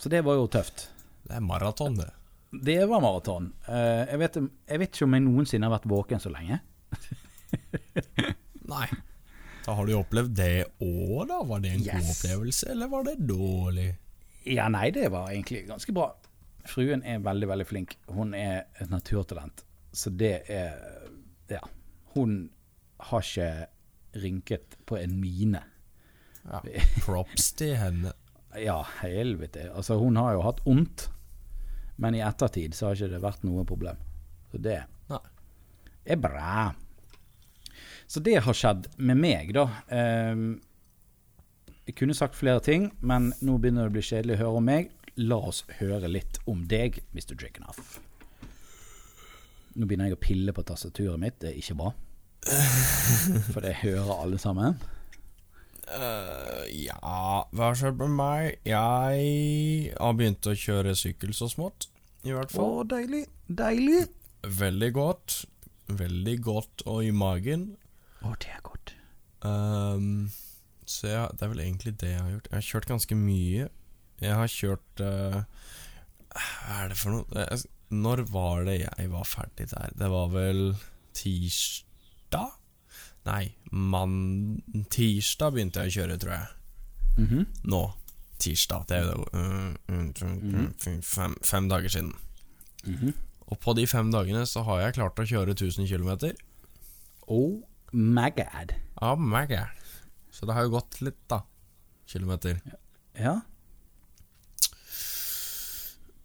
[0.00, 0.86] Så det var jo tøft.
[1.26, 2.08] Det er maraton, det.
[2.64, 3.50] Det var maraton.
[3.68, 4.30] Eh, jeg,
[4.66, 6.60] jeg vet ikke om jeg noensinne har vært våken så lenge.
[8.70, 8.86] Nei.
[9.70, 11.36] Da har du jo opplevd det òg, da.
[11.46, 13.90] Var det en god opplevelse, eller var det dårlig?
[14.50, 16.08] Ja, nei, det var egentlig ganske bra.
[16.66, 17.94] Fruen er veldig, veldig flink.
[18.10, 19.62] Hun er et naturtalent.
[19.94, 20.74] Så det er
[21.50, 21.60] Ja.
[22.16, 22.50] Hun
[22.98, 23.66] har ikke
[24.24, 25.62] rynket på en mine.
[26.42, 26.60] Ja.
[27.06, 28.12] Props til henne.
[28.58, 29.68] Ja, helvete.
[29.70, 31.04] Altså, hun har jo hatt vondt,
[32.02, 34.00] men i ettertid så har ikke det vært noe problem.
[34.50, 35.20] Så det Nei.
[36.02, 36.72] er bra.
[38.10, 39.68] Så det har skjedd med meg, da.
[39.94, 40.56] Ehm,
[41.86, 44.66] jeg kunne sagt flere ting, men nå begynner det å bli kjedelig å høre om
[44.66, 44.88] meg.
[45.20, 47.36] La oss høre litt om deg, Mr.
[47.38, 48.00] Drickenough.
[49.78, 51.38] Nå begynner jeg å pille på tastaturet mitt.
[51.38, 51.92] Det er ikke bra.
[53.52, 54.80] For det hører alle sammen.
[55.90, 56.98] Uh, ja,
[57.50, 58.58] hva har skjedd med meg?
[58.66, 61.88] Jeg har begynt å kjøre sykkel så smått,
[62.26, 62.90] i hvert Å, fall.
[62.90, 63.24] deilig.
[63.46, 64.02] Deilig.
[64.58, 65.38] Veldig godt.
[65.90, 67.70] Veldig godt og i magen.
[68.20, 68.94] Å, det er godt.
[69.40, 70.30] Um,
[70.84, 72.48] så ja, det er vel egentlig det jeg har gjort.
[72.50, 73.68] Jeg har kjørt ganske mye.
[74.20, 75.38] Jeg har kjørt uh,
[76.34, 77.44] Hva er det for noe?
[77.46, 79.94] Jeg, når var det jeg var ferdig der?
[79.98, 80.60] Det var vel
[81.16, 82.52] tirsdag?
[83.26, 84.60] Nei, mann...
[84.92, 86.52] Tirsdag begynte jeg å kjøre, tror jeg.
[87.24, 87.48] Mhm.
[87.72, 87.82] Nå.
[88.40, 88.86] Tirsdag.
[88.88, 92.14] Det er jo mm, mm, mm, mm, fem, fem dager siden.
[92.84, 93.16] Mhm.
[93.50, 96.30] Og på de fem dagene så har jeg klart å kjøre 1000 km.
[97.26, 97.58] Oh
[97.92, 98.30] my
[99.00, 99.46] Ja, my.
[100.30, 101.42] Så det har jo gått litt, da.
[102.06, 102.60] Kilometer.
[103.18, 103.40] Ja.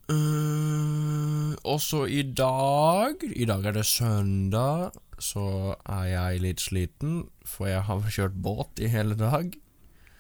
[0.06, 7.24] Uh, og så i dag I dag er det søndag, så er jeg litt sliten,
[7.42, 9.50] for jeg har kjørt båt i hele dag.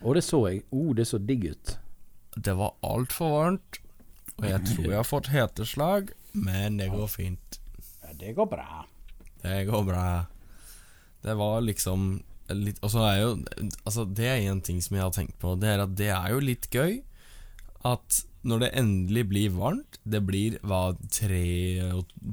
[0.01, 0.63] Og det så jeg.
[0.73, 1.75] Oh, det så digg ut.
[2.35, 3.79] Det var altfor varmt,
[4.39, 7.59] og jeg tror jeg har fått heteslag, men det går fint.
[8.01, 8.85] Ja, det går bra.
[9.43, 10.07] Det går bra.
[11.25, 12.07] Det var liksom
[12.53, 13.29] litt Og så er jo
[13.81, 16.31] Altså, det er en ting som jeg har tenkt på, det er at det er
[16.35, 17.01] jo litt gøy
[17.85, 21.41] at når det endelig blir varmt, det blir hva 3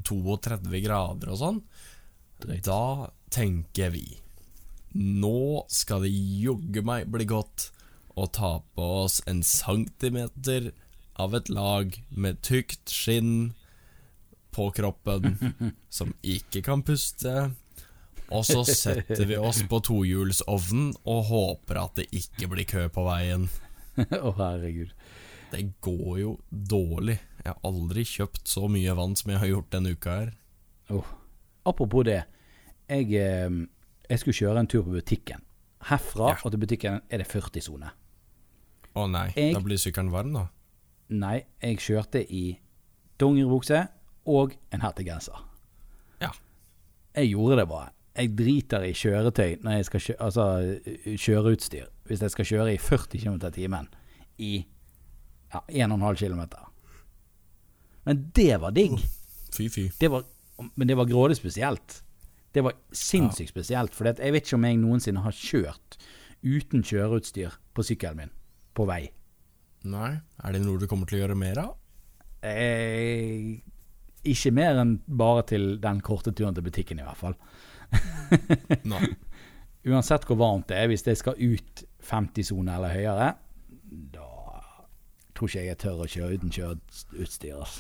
[0.08, 1.58] 32 grader og sånn,
[2.64, 4.06] da tenker vi
[4.92, 7.70] Nå skal det jogge meg bli godt
[8.16, 10.72] å ta på oss en centimeter
[11.20, 13.54] av et lag med tykt skinn
[14.52, 15.32] på kroppen
[15.88, 17.52] som ikke kan puste.
[18.32, 23.04] Og så setter vi oss på tohjulsovnen og håper at det ikke blir kø på
[23.06, 23.48] veien.
[23.98, 24.92] Å, herregud.
[25.52, 27.18] Det går jo dårlig.
[27.42, 30.30] Jeg har aldri kjøpt så mye vann som jeg har gjort denne uka her.
[30.90, 31.04] Oh.
[31.68, 32.22] Apropos det.
[32.88, 33.50] Jeg, eh,
[34.08, 35.44] jeg skulle kjøre en tur på butikken.
[35.90, 36.38] Herfra Ja.
[36.44, 37.90] og til butikken er det 40-sone.
[38.96, 40.46] Å nei, Jeg- da blir sykkelen varm, da.
[41.10, 42.58] Nei, jeg kjørte i
[43.20, 43.88] dongeribukse
[44.26, 45.36] og en hettegenser.
[46.20, 46.30] Ja.
[47.14, 47.90] Jeg gjorde det bare.
[48.12, 50.46] Jeg driter i kjøretøy når jeg skal kjø altså
[51.16, 51.88] kjøreutstyr.
[52.08, 53.88] Hvis jeg skal kjøre i 40 km i timen
[54.42, 54.52] i
[55.52, 56.42] ja, 1,5 km.
[58.04, 58.98] Men det var digg.
[59.52, 59.88] Fy, fy.
[60.00, 60.24] Det var,
[60.74, 62.02] men det var grådig spesielt.
[62.52, 63.94] Det var sinnssykt spesielt.
[63.96, 65.98] For jeg vet ikke om jeg noensinne har kjørt
[66.42, 68.34] uten kjøreutstyr på sykkelen min
[68.76, 69.06] på vei.
[69.88, 71.72] Nei, er det noe du kommer til å gjøre mer av?
[72.42, 73.60] Eh,
[74.26, 77.36] ikke mer enn bare til den korte turen til butikken, i hvert fall.
[78.88, 79.06] Nei.
[79.92, 83.32] Uansett hvor varmt det er, hvis det skal ut 50-sone eller høyere,
[84.14, 84.28] da
[85.34, 87.72] tror ikke jeg jeg tør å kjøre uten kjøreutstyr.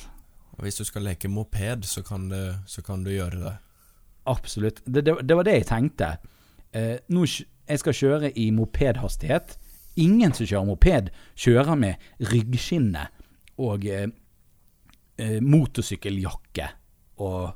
[0.62, 3.54] Hvis du skal leke moped, så kan du, så kan du gjøre det.
[4.30, 4.82] Absolutt.
[4.84, 6.10] Det, det, det var det jeg tenkte.
[6.74, 9.56] Eh, nå, jeg skal kjøre i mopedhastighet.
[10.02, 13.06] Ingen som kjører moped, kjører med ryggskinne
[13.62, 14.06] og eh,
[15.20, 16.68] eh, motorsykkeljakke.
[17.22, 17.52] Og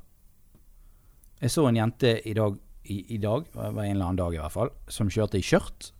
[1.46, 4.40] jeg så en jente i dag, i, i dag, var en eller annen dag i
[4.40, 5.90] hvert fall, som kjørte i skjørt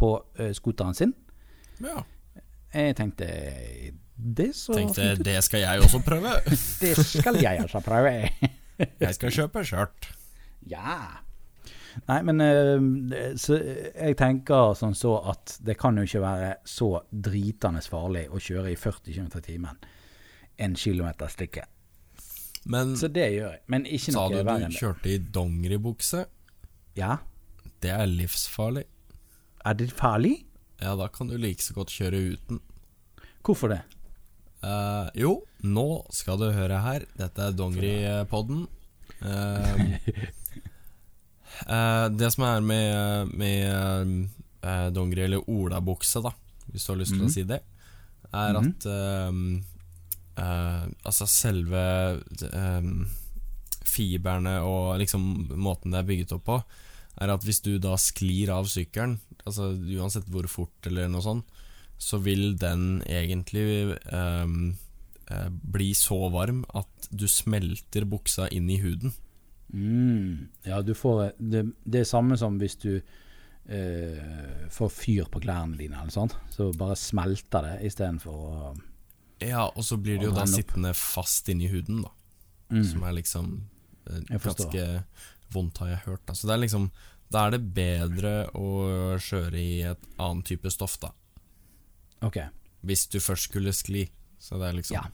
[0.00, 1.14] på uh, skuteren sin.
[1.82, 2.02] Ja.
[2.74, 3.26] Jeg tenkte
[4.14, 5.24] Det så Tenkte fint ut.
[5.26, 6.32] det skal jeg også prøve.
[6.82, 8.14] Det skal jeg altså prøve.
[9.04, 10.08] Jeg skal kjøpe skjørt.
[10.66, 10.96] Ja.
[12.08, 16.88] Nei, men eh, så jeg tenker sånn så at det kan jo ikke være så
[17.06, 19.78] dritende farlig å kjøre i 40 km i timen
[20.56, 21.70] en kilometer stykket.
[22.66, 23.60] Men Så det gjør jeg.
[23.68, 24.78] Men ikke noe du verre du enn det.
[24.80, 26.24] kjørte i dongeribukse?
[26.96, 27.18] Ja.
[27.84, 28.84] Det er livsfarlig.
[29.64, 30.44] Er det farlig?
[30.80, 32.60] Ja, da kan du like så godt kjøre uten.
[33.44, 33.82] Hvorfor det?
[34.64, 37.04] Uh, jo, nå skal du høre her.
[37.20, 38.64] Dette er Dongeripodden.
[39.20, 39.98] Uh,
[42.18, 44.28] det som er med, med
[44.96, 46.32] dongeri, eller olabukse, da,
[46.72, 47.28] hvis du har lyst til Mhm.
[47.28, 47.60] å si det,
[48.32, 48.86] er at
[50.40, 51.84] eh, Altså selve
[52.52, 53.04] um,
[53.84, 55.26] fiberne og liksom
[55.60, 56.58] måten det er bygget opp på,
[57.22, 61.60] er at hvis du da sklir av sykkelen, altså uansett hvor fort eller noe sånt,
[62.00, 64.46] så vil den egentlig eh,
[65.76, 69.14] bli så varm at du smelter buksa inn i huden.
[69.74, 70.48] Mm.
[70.66, 75.78] Ja, du får det, det er samme som hvis du eh, får fyr på klærne
[75.78, 76.36] dine, eller sånt.
[76.54, 78.74] Så bare smelter det istedenfor å
[79.42, 82.10] Ja, og så blir det jo da sittende fast inni huden, da.
[82.70, 82.84] mm.
[82.84, 83.54] Som er liksom
[84.06, 84.38] Eh.
[84.38, 85.04] Ganske
[85.52, 86.26] vondt, har jeg hørt.
[86.26, 86.34] Da.
[86.34, 86.90] Så det er liksom
[87.32, 91.10] Da er det bedre å kjøre i et annet type stoff, da.
[92.22, 92.36] Ok,
[92.84, 94.10] Hvis du først skulle skli.
[94.38, 95.04] Så det er liksom Ja.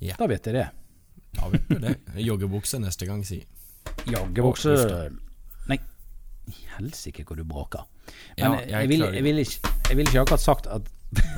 [0.00, 0.16] Ja.
[0.18, 0.70] da vet jeg det.
[1.34, 2.24] Da vet dere det.
[2.26, 3.44] Joggebukse neste gang, si.
[4.06, 4.74] Joggebukse
[5.68, 5.78] Nei,
[6.76, 7.86] helsike hvor du bråker.
[8.36, 10.90] Men ja, jeg jeg, vil, jeg, vil ikke, jeg vil ikke akkurat sagt at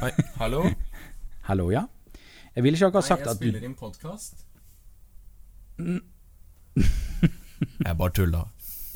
[0.02, 0.64] Oi, hallo?
[1.46, 1.84] Hallo, ja?
[2.56, 4.44] Jeg ville ikke akkurat sagt at du Jeg spiller inn podkast.
[7.86, 8.40] jeg bare tulla.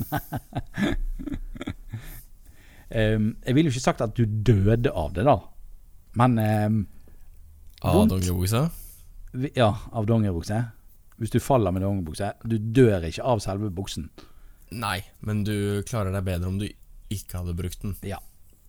[2.97, 5.37] um, Jeg ville jo ikke sagt at du døde av det, da.
[6.19, 6.81] Men um,
[7.87, 8.65] Av dongeribukse?
[9.55, 10.59] Ja, av dongeribukse.
[11.21, 12.33] Hvis du faller med dongeribukse.
[12.43, 14.09] Du dør ikke av selve buksen.
[14.71, 16.67] Nei, men du klarer deg bedre om du
[17.11, 17.95] ikke hadde brukt den.
[18.07, 18.19] Ja,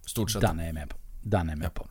[0.07, 0.43] Stort sett.
[0.43, 0.97] den er jeg med på.
[1.23, 1.87] Den er jeg med på.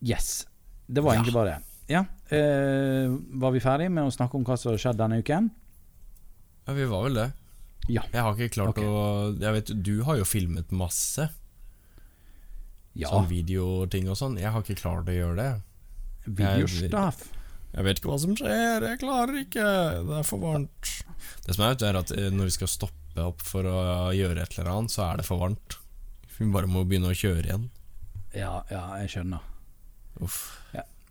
[0.00, 0.46] Yes.
[0.86, 1.64] Det var egentlig bare det.
[1.88, 2.04] Ja.
[2.28, 3.08] eh,
[3.40, 5.50] var vi ferdig med å snakke om hva som har skjedd denne uken?
[6.68, 7.28] Ja, vi var vel det.
[7.88, 8.02] Ja.
[8.12, 8.84] Jeg har ikke klart okay.
[8.84, 11.30] å Jeg vet, Du har jo filmet masse
[12.92, 13.08] Ja.
[13.08, 14.36] sånn videoting og sånn.
[14.40, 15.50] Jeg har ikke klart å gjøre det.
[16.26, 17.24] Videostaff.
[17.72, 19.66] Jeg vet ikke hva som skjer, jeg klarer ikke.
[20.08, 20.92] Det er for varmt.
[21.46, 23.78] Det som er, er at eh, når vi skal stoppe opp for å
[24.16, 25.78] gjøre et eller annet, så er det for varmt.
[26.38, 27.68] Vi bare må begynne å kjøre igjen.
[28.36, 29.44] Ja, ja, jeg skjønner.
[30.24, 30.38] Uff.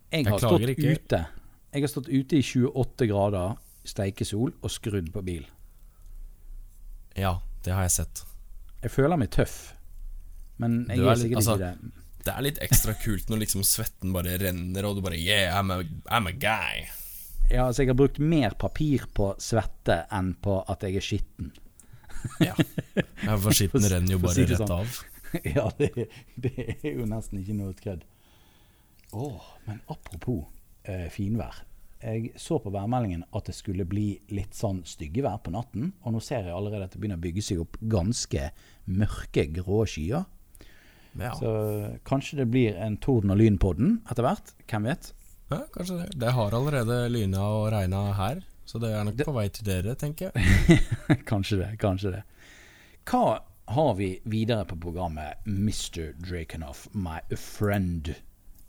[0.08, 0.94] Jeg har stått ikke.
[0.96, 1.18] ute
[1.72, 3.56] Jeg har stått ute i 28 grader
[3.88, 5.46] steikesol og skrudd på bil.
[7.18, 8.22] Ja, det har jeg sett.
[8.82, 9.56] Jeg føler meg tøff,
[10.62, 12.04] men jeg er, er sikkert altså- ikke det.
[12.28, 15.72] Det er litt ekstra kult når liksom svetten bare renner, og du bare Yeah, I'm
[15.72, 16.88] a, I'm a guy.
[17.48, 21.52] Ja, altså, jeg har brukt mer papir på svette enn på at jeg er skitten.
[22.42, 22.54] Ja.
[23.22, 24.74] ja for skitten renner jo bare rett sånn.
[24.74, 24.98] av.
[25.56, 28.04] ja, det, det er jo nesten ikke noe kødd.
[29.12, 30.44] Åh, men apropos
[30.84, 31.62] eh, finvær.
[32.02, 36.20] Jeg så på værmeldingen at det skulle bli litt sånn styggevær på natten, og nå
[36.22, 38.50] ser jeg allerede at det begynner å bygge seg opp ganske
[38.86, 40.26] mørke, grå skyer.
[41.18, 41.32] Ja.
[41.34, 41.50] Så
[42.06, 44.52] kanskje det blir en torden og lyn på den etter hvert.
[44.70, 45.12] Hvem vet?
[45.50, 46.08] ja, kanskje det.
[46.20, 49.64] Det har allerede lyna og regna her, så det er nok Det- på vei til
[49.66, 50.78] dere, tenker jeg.
[51.30, 52.22] kanskje det, kanskje det.
[53.08, 53.40] Hva
[53.74, 56.12] har vi videre på programmet, Mr.
[56.20, 58.14] Drakenhoff, my friend?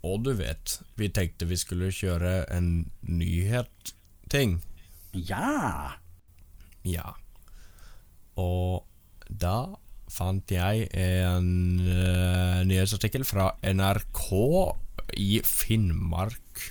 [0.06, 4.58] Og du vet, vi tenkte vi skulle kjøre en nyhetting.
[5.12, 5.96] Ja!
[6.86, 7.14] Ja.
[8.40, 8.86] Og
[9.28, 9.76] da
[10.10, 11.50] fant jeg en
[11.84, 14.22] uh, nyhetsartikkel fra NRK
[15.20, 16.70] i Finnmark.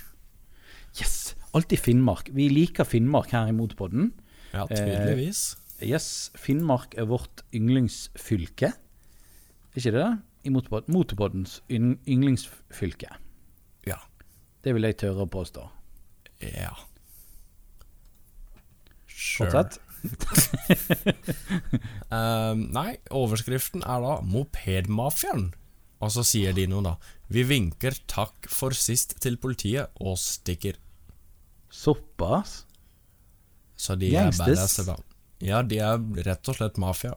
[0.98, 1.36] Yes!
[1.56, 2.28] Alltid Finnmark.
[2.34, 4.12] Vi liker Finnmark her i Motorpodden.
[4.52, 5.56] Ja, tydeligvis.
[5.82, 8.74] Yes, Finnmark er vårt yndlingsfylke.
[8.74, 10.10] Er ikke det det?
[10.44, 13.10] I Motorpod Motorpoddens yndlingsfylke.
[13.88, 13.98] Ja.
[14.64, 15.66] Det vil jeg tørre å påstå.
[16.40, 16.72] Ja.
[19.06, 19.50] Sure.
[19.50, 19.80] Fortsett.
[22.10, 25.50] Ehm, nei, overskriften er da 'Mopedmafiaen'.
[26.00, 26.94] Og så sier de noe, da.
[27.28, 30.78] Vi vinker takk for sist til politiet og stikker.
[31.68, 32.62] Såpass?
[33.76, 34.48] Så de Gangsters.
[34.48, 34.76] er badass.
[34.86, 34.96] da.
[35.44, 37.14] Ja, de er rett og slett mafia.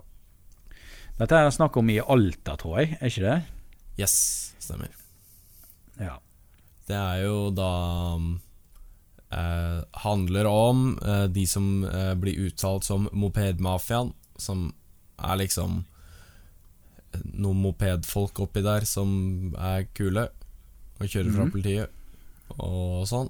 [1.20, 2.98] Dette er snakk om i Alta, tror jeg.
[3.00, 3.38] Er ikke det?
[4.02, 4.16] Yes,
[4.64, 4.90] stemmer.
[6.02, 6.16] Ja.
[6.90, 7.68] Det er jo da
[9.32, 14.66] eh, Handler om eh, de som eh, blir uttalt som mopedmafiaen, som
[15.24, 15.84] er liksom
[17.14, 20.26] eh, noen mopedfolk oppi der som er kule
[21.00, 21.54] og kjører fra Mhm.
[21.54, 21.90] politiet
[22.58, 23.30] og sånn.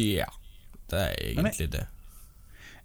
[0.00, 0.28] Ja.
[0.90, 1.86] Det er egentlig det.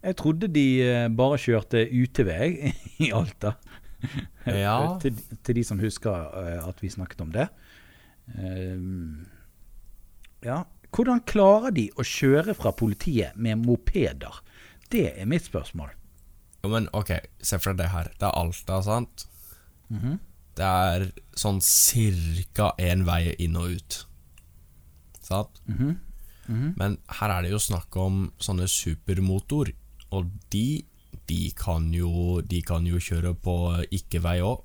[0.04, 2.72] Jeg trodde de eh, bare kjørte utevei
[3.06, 3.54] i Alta.
[4.46, 4.98] Ja.
[5.02, 7.48] til, til de som husker eh, at vi snakket om det.
[8.36, 8.76] Eh,
[10.46, 10.62] ja.
[10.96, 14.38] Hvordan klarer de å kjøre fra politiet med mopeder?
[14.92, 15.90] Det er mitt spørsmål.
[16.62, 17.10] Jo, men ok,
[17.42, 18.12] se for deg det her.
[18.16, 19.26] Det er Alta, sant?
[19.92, 20.18] Mhm.
[20.56, 21.02] Det er
[21.36, 23.98] sånn cirka én vei inn og ut.
[25.20, 25.60] Sant?
[25.68, 25.96] Mhm.
[26.46, 26.74] Mhm.
[26.78, 29.72] Men her er det jo snakk om sånne supermotor,
[30.14, 30.84] og de,
[31.26, 33.56] de, kan, jo, de kan jo kjøre på
[33.90, 34.62] ikke-vei òg,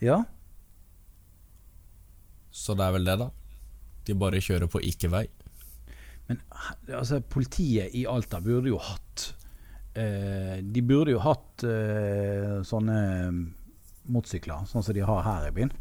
[0.00, 0.22] Ja.
[2.50, 3.28] så det er vel det, da.
[4.06, 5.26] De bare kjører på ikke-vei.
[6.30, 6.40] Men
[6.94, 9.24] altså, politiet i Alta burde jo hatt
[9.98, 12.98] eh, De burde jo hatt eh, sånne
[14.10, 15.72] motorsykler, sånn som de har her i byen.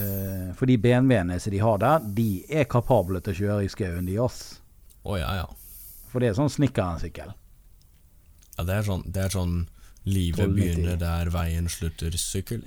[0.00, 3.70] Eh, for de BMW-ene som de har der, de er kapable til å kjøre i
[3.72, 4.40] skauen, de, ass.
[5.04, 5.46] Å ja, ja.
[6.10, 7.34] For det er sånn snekkeren-sykkel.
[8.56, 9.54] ja det, er sånn, det er sånn
[10.08, 12.64] livet begynner der veien slutter-sykkel.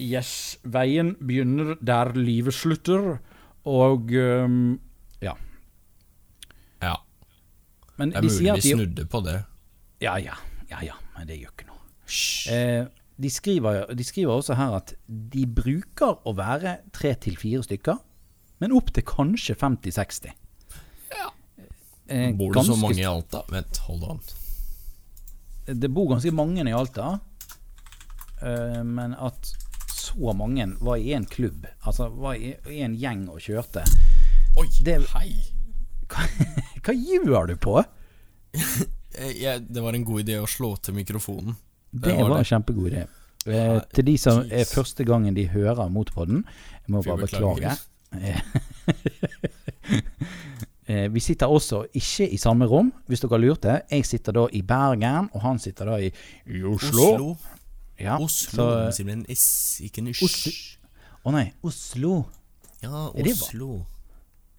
[0.00, 3.18] Yes, veien begynner der livet slutter,
[3.66, 4.78] og um,
[5.24, 5.34] Ja.
[6.82, 6.96] Ja.
[7.96, 9.40] Men Det er mulig vi de snudde på det.
[10.04, 10.36] Ja, ja,
[10.70, 11.80] ja, ja, men det gjør ikke noe.
[12.52, 17.64] Eh, de, skriver, de skriver også her at de bruker å være tre til fire
[17.64, 17.96] stykker,
[18.60, 20.36] men opp til kanskje 50-60.
[22.08, 23.42] Eh, Bor det så mange i Alta?
[23.50, 24.20] Vent, hold on.
[25.66, 27.18] det bor ganske mange i Alta,
[28.42, 29.48] eh, men at
[29.90, 33.82] så mange var i en klubb, altså var i, én en gjeng og kjørte
[34.56, 35.32] Oi, Det- hei!
[36.06, 36.22] Hva,
[36.86, 37.80] hva gjør du på?
[39.16, 41.54] Eh, Jeg, det var en god idé å slå til mikrofonen.
[41.90, 43.06] Det var var en kjempegod idé.
[43.48, 46.42] Eh, til de som er første gangen de hører Motpodden,
[46.84, 47.72] jeg må bare beklage.
[50.88, 53.80] Eh, vi sitter også ikke i samme rom, hvis dere lurte.
[53.90, 56.12] Jeg sitter da i Bergen, og han sitter da i,
[56.46, 57.06] i Oslo.
[57.14, 57.36] Oslo.
[57.98, 58.56] Ja, Oslo.
[58.62, 60.76] så- det med en S, ikke en ysj.
[61.26, 62.26] Å nei, Oslo.
[62.82, 63.86] Ja, Oslo.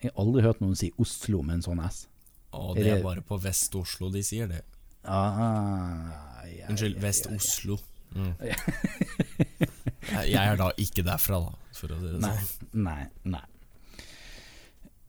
[0.02, 2.08] Jeg har aldri hørt noen si Oslo med en sånn S.
[2.54, 4.64] Å, det det- er bare på Vest-Oslo de sier det.
[5.06, 7.78] Ah, ja, Unnskyld, ja, ja, Vest-Oslo.
[8.16, 8.34] Mm.
[10.28, 12.82] Jeg er da ikke derfra, da, for å si det sånn.
[12.84, 13.44] Nei, nei, nei.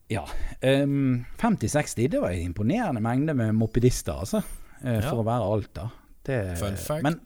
[0.09, 0.23] Ja.
[0.61, 4.41] Um, 50-60, det var en imponerende mengde med mopedister, altså.
[4.81, 5.01] Ja.
[5.05, 5.89] For å være Alta.
[6.25, 7.03] Det, Fun fact.
[7.05, 7.19] Men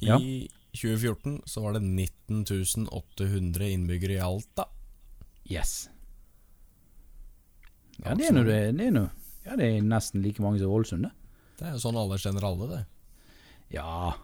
[0.00, 0.18] ja.
[0.20, 4.68] I 2014 så var det 19 800 innbyggere i Alta.
[5.44, 5.88] yes.
[8.00, 8.60] Ja, det er nå det.
[8.78, 9.10] det, er noe.
[9.44, 11.12] ja, det er nesten like mange som Ålesund, det.
[11.60, 12.84] Det er jo sånn alle kjenner alle, det.
[13.76, 14.14] Ja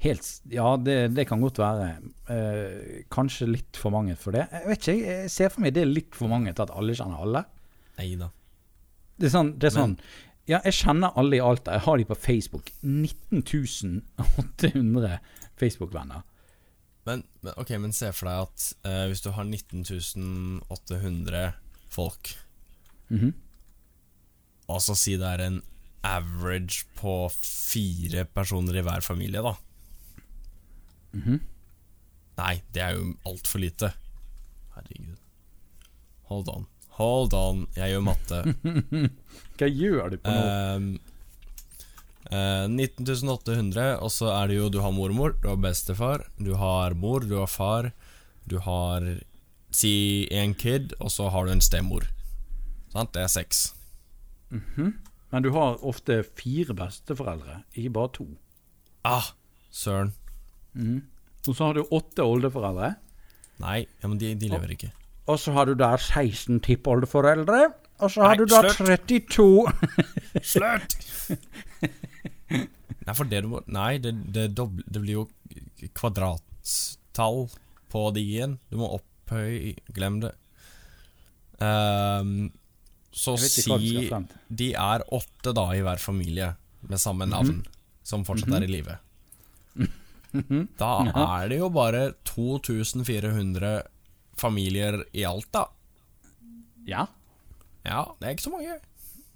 [0.00, 1.88] Helt Ja, det, det kan godt være.
[2.32, 4.46] Eh, kanskje litt for mange for det.
[4.52, 6.94] Jeg vet ikke, jeg- ser for meg det er litt for mange til at alle
[6.96, 7.44] kjenner alle.
[7.98, 8.30] Nei da.
[9.20, 9.98] Det er sånn, det er sånn
[10.48, 11.72] Ja, jeg kjenner alle i Alta.
[11.76, 12.70] Jeg har de på Facebook.
[12.82, 15.18] 19 800
[15.60, 16.22] Facebook-venner.
[17.04, 21.52] Men, men, ok, men se for deg at eh, hvis du har 19 800
[21.90, 22.32] folk,
[23.10, 23.32] Mhm.
[24.68, 25.62] og så si det er en
[26.04, 29.54] average på fire personer i hver familie, da.
[31.16, 31.40] Mhm.
[32.40, 33.92] Nei, det er jo altfor lite.
[34.76, 35.16] Herregud.
[36.30, 36.66] Hold on.
[37.00, 38.42] Hold on, jeg gjør matte.
[39.58, 40.44] Hva gjør du på nå?
[40.76, 40.86] Um,
[42.30, 46.94] uh, 19.800, og så er det jo Du har mormor, du har bestefar, du har
[46.94, 47.92] mor, du har far,
[48.48, 49.10] du har
[49.70, 52.08] Si en kid, og så har du en stemor.
[52.90, 53.12] Sant?
[53.14, 53.68] Det er seks.
[54.50, 58.26] Men du har ofte fire besteforeldre, ikke bare to.
[59.06, 59.30] Ah,
[59.70, 60.10] søren.
[61.48, 62.94] Og så har du åtte oldeforeldre.
[63.60, 64.90] Nei, ja, men de, de lever ikke.
[65.30, 67.70] Og så har du da 16 tippoldeforeldre.
[68.00, 69.06] Og så har Nei, du da slutt.
[69.08, 70.94] 32 Slutt!
[73.00, 75.26] Nei, for det du må Nei, det, det, doble, det blir jo
[75.96, 77.44] kvadrattall
[77.92, 78.56] på de igjen.
[78.72, 80.32] Du må opphøye Glem det.
[81.60, 82.48] Um,
[83.12, 83.66] så si
[84.48, 86.54] de er åtte da i hver familie
[86.88, 87.60] med samme navn,
[88.06, 88.96] som fortsatt er i live.
[90.78, 90.90] Da
[91.40, 93.82] er det jo bare 2400
[94.40, 95.66] familier i alt, da.
[96.86, 97.06] Ja.
[97.84, 98.78] Ja, det er ikke så mange.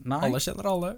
[0.04, 0.20] Nei.
[0.28, 0.92] Alle kjenner alle.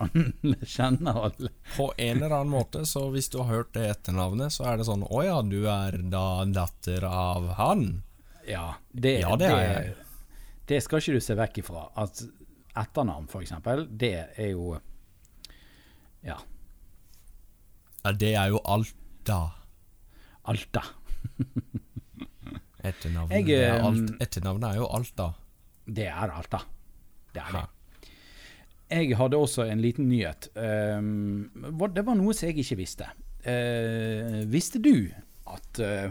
[0.00, 1.50] Alle kjenner alle.
[1.76, 4.86] På en eller annen måte, så hvis du har hørt det etternavnet, så er det
[4.88, 8.02] sånn Å ja, du er da datter av han?
[8.48, 9.96] Ja, det, Ja, det er jeg.
[10.70, 11.84] Det skal ikke du se vekk ifra.
[11.98, 12.22] At
[12.78, 14.78] etternavn, for eksempel, det er jo
[16.24, 16.38] Ja,
[18.04, 18.62] Ja, det er jo
[19.20, 19.52] Alta.
[20.48, 20.82] Alta.
[22.80, 25.26] Etternavnet, er eh, alt, etternavnet er jo Alta.
[25.84, 26.62] Det er Alta.
[27.34, 27.66] Det er det.
[28.90, 30.48] Jeg hadde også en liten nyhet.
[30.56, 31.50] Um,
[31.94, 33.10] det var noe som jeg ikke visste.
[33.44, 35.10] Uh, visste du
[35.52, 36.08] at uh,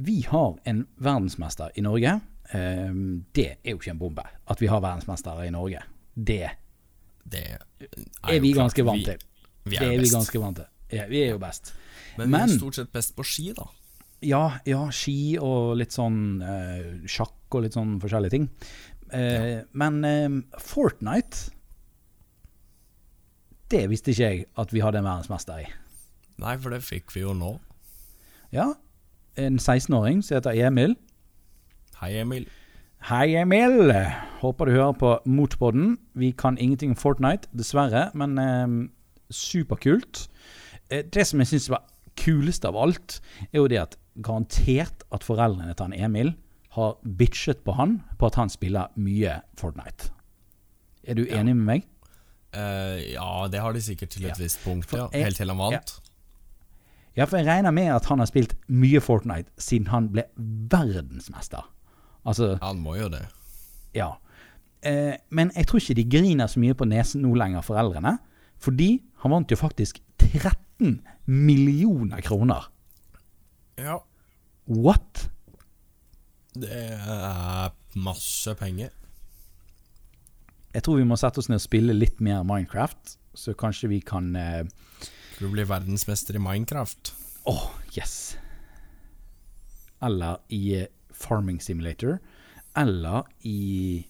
[0.00, 2.16] vi har en verdensmester i Norge?
[2.54, 5.84] Um, det er jo ikke en bombe at vi har verdensmestere i Norge.
[6.14, 6.48] Det
[7.28, 7.62] Det er,
[8.24, 9.20] er vi ganske vant til.
[9.64, 10.08] Vi, vi Det er best.
[10.08, 10.66] vi ganske vant til.
[10.94, 11.74] Ja, vi er jo best.
[12.18, 13.66] Men, vi er stort sett best på ski, da.
[14.24, 18.48] Ja, ja, ski og litt sånn eh, sjakk og litt sånn forskjellige ting.
[19.14, 21.46] Eh, Men eh, Fortnite
[23.72, 25.68] Det visste ikke jeg at vi hadde en verdensmester i.
[26.42, 27.54] Nei, for det fikk vi jo nå.
[28.54, 28.72] Ja,
[29.38, 30.94] en 16-åring som heter Emil.
[32.00, 32.46] Hei, Emil.
[33.10, 33.92] Hei, Emil.
[34.40, 35.96] Håper du hører på Motpodden.
[36.18, 38.76] Vi kan ingenting om Fortnite, dessverre, men eh,
[39.30, 40.26] superkult.
[40.90, 41.82] Eh, det som jeg syns var
[42.16, 43.20] kulest av alt,
[43.52, 46.34] er jo det at garantert at foreldrene til han Emil
[46.74, 50.10] har bitchet på han på at han spiller mye Fortnite.
[51.06, 51.38] Er du Ja.
[51.40, 51.82] enig med meg?
[52.56, 54.42] Uh, ja, det har de sikkert til et Ja.
[54.42, 55.08] visst punkt, ja.
[55.12, 56.00] Helt til han vant.
[57.16, 60.24] Ja, for jeg regner med at han har spilt mye Fortnite siden han ble
[60.70, 61.62] verdensmester.
[62.26, 63.26] Altså, Han må jo det.
[63.94, 64.12] ja.
[64.86, 68.18] Uh, men jeg tror ikke de griner så mye på nesen nå lenger, foreldrene.
[68.58, 69.98] Fordi han vant jo faktisk
[70.78, 72.64] 13 millioner kroner.
[73.76, 74.04] Ja.
[74.66, 75.30] What?
[76.54, 78.90] Det er masse penger.
[80.74, 84.00] Jeg tror vi må sette oss ned og spille litt mer Minecraft, så kanskje vi
[84.00, 84.66] kan eh,
[85.34, 87.14] Skal du bli verdensmester i Minecraft?
[87.48, 87.64] Åh,
[87.96, 88.36] yes.
[90.02, 92.18] Eller i eh, Farming Simulator.
[92.76, 94.04] Eller i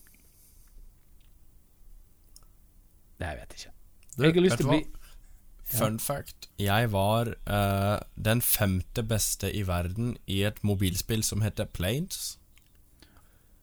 [3.18, 3.72] Det jeg vet ikke.
[4.18, 4.97] Jeg har lyst til å bli
[5.68, 6.48] Fun fact.
[6.58, 12.38] Jeg var uh, den femte beste i verden i et mobilspill som heter Planes.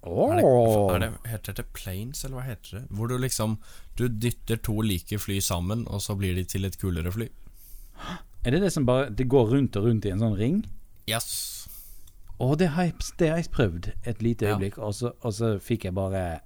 [0.06, 2.84] Er det, er det, heter det Planes, eller hva heter det?
[2.94, 3.58] Hvor du liksom
[3.98, 7.30] Du dytter to like fly sammen, og så blir de til et kulere fly.
[8.46, 10.60] Er det det som bare Det går rundt og rundt i en sånn ring?
[11.10, 11.66] Yes.
[12.38, 14.54] Å, det har jeg, prøvd et lite Ja.
[14.54, 16.42] øyeblikk, og, så, og så fikk jeg bare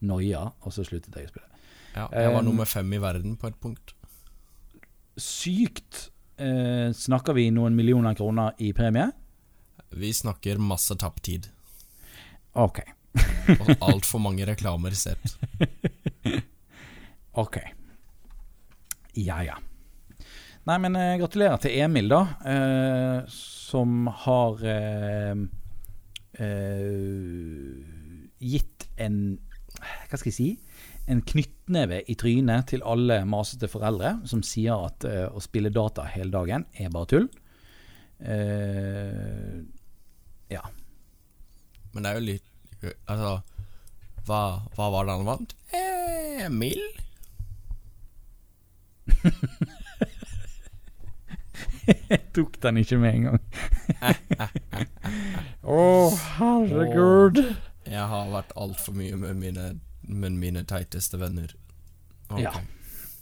[0.00, 1.46] noia, og så sluttet jeg å spille.
[1.94, 3.94] Ja, jeg var Um, nummer fem i verden på et punkt.
[5.18, 6.08] Sykt.
[6.38, 9.08] Eh, snakker vi noen millioner kroner i premie?
[9.90, 11.48] Vi snakker masse tapt tid.
[12.58, 12.80] Ok.
[13.58, 15.34] Og altfor mange reklamer sett.
[17.38, 17.54] Ok.
[19.14, 19.54] Ja, ja.
[20.66, 22.18] Nei, men eh, gratulerer til Emil, da.
[22.50, 25.44] Eh, som har eh,
[26.42, 27.76] eh,
[28.42, 29.20] gitt en
[29.78, 30.48] Hva skal jeg si?
[31.08, 36.04] En knyttneve i trynet til alle masete foreldre som sier at uh, å spille data
[36.12, 37.28] hele dagen er bare tull.
[38.20, 39.64] Uh,
[40.52, 40.64] ja.
[41.94, 42.44] Men det er jo litt
[42.78, 43.30] Altså,
[44.28, 44.40] hva,
[44.76, 45.54] hva var det han vant?
[45.74, 46.84] Emil?
[51.88, 53.40] Jeg tok den ikke med en gang.
[55.78, 55.82] Å,
[56.38, 57.42] herregud.
[57.88, 59.68] Jeg har vært altfor mye med mine,
[60.08, 61.52] med mine teiteste venner.
[62.28, 62.42] Okay.
[62.44, 62.52] Ja.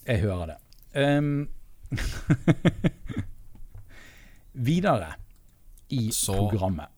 [0.06, 0.58] Jeg hører det.
[0.96, 1.48] Um,
[4.52, 5.14] videre
[5.88, 6.88] i Så- programmet.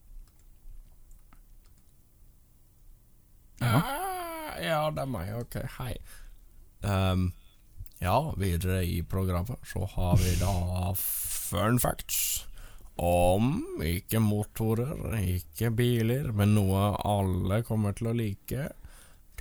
[3.61, 3.83] Ja.
[3.83, 5.33] Ah, ja, det er meg.
[5.41, 5.95] Ok, hei.
[6.87, 7.33] Um,
[7.99, 12.45] ja, videre i programmet så har vi da fun facts
[12.99, 18.69] om ikke motorer, ikke biler, men noe alle kommer til å like.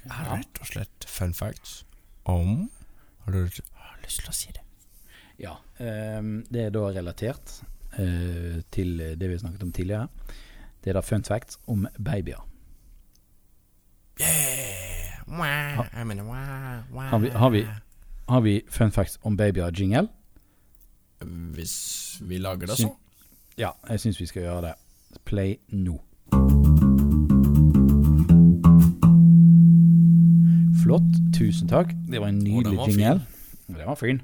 [0.05, 1.81] Rett og slett fun facts
[2.25, 2.69] om
[3.25, 4.63] Har du lyst til å si det?
[5.41, 7.51] Ja, Um, det er da relatert
[7.99, 10.07] uh, til det vi snakket om tidligere.
[10.81, 12.41] Det er da fun facts om babyer.
[14.19, 15.21] Yeah!
[15.27, 17.01] Wow, I mean, wow, wow.
[17.11, 17.67] Har vi, har vi,
[18.29, 20.07] har vi fun facts om babyer jingle?
[21.53, 22.89] Hvis vi lager det så.
[23.57, 24.73] Ja, jeg syns vi skal gjøre det.
[25.25, 25.99] Play nå.
[30.87, 31.17] Flott.
[31.35, 31.91] Tusen takk.
[32.07, 33.19] Det var en nydelig jingle.
[33.67, 34.21] Den var fin.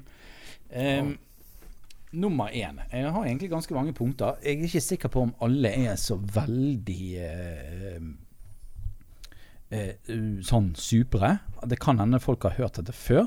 [2.14, 2.78] Nummer én.
[2.92, 4.38] Jeg har egentlig ganske mange punkter.
[4.40, 7.98] Jeg er ikke sikker på om alle er så veldig eh,
[9.74, 10.12] eh,
[10.46, 11.34] sånn supre.
[11.68, 13.26] Det kan hende folk har hørt dette før.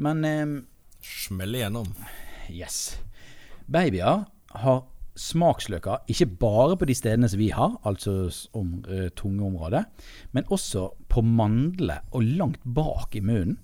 [0.00, 0.56] Men em,
[1.06, 1.92] Smell igjennom.
[2.50, 2.98] Yes.
[3.70, 4.24] Babyer
[4.64, 4.82] har
[5.18, 9.84] smaksløker ikke bare på de stedene som vi har, altså om uh, tungeområdet,
[10.32, 13.58] men også på mandlene og langt bak i munnen.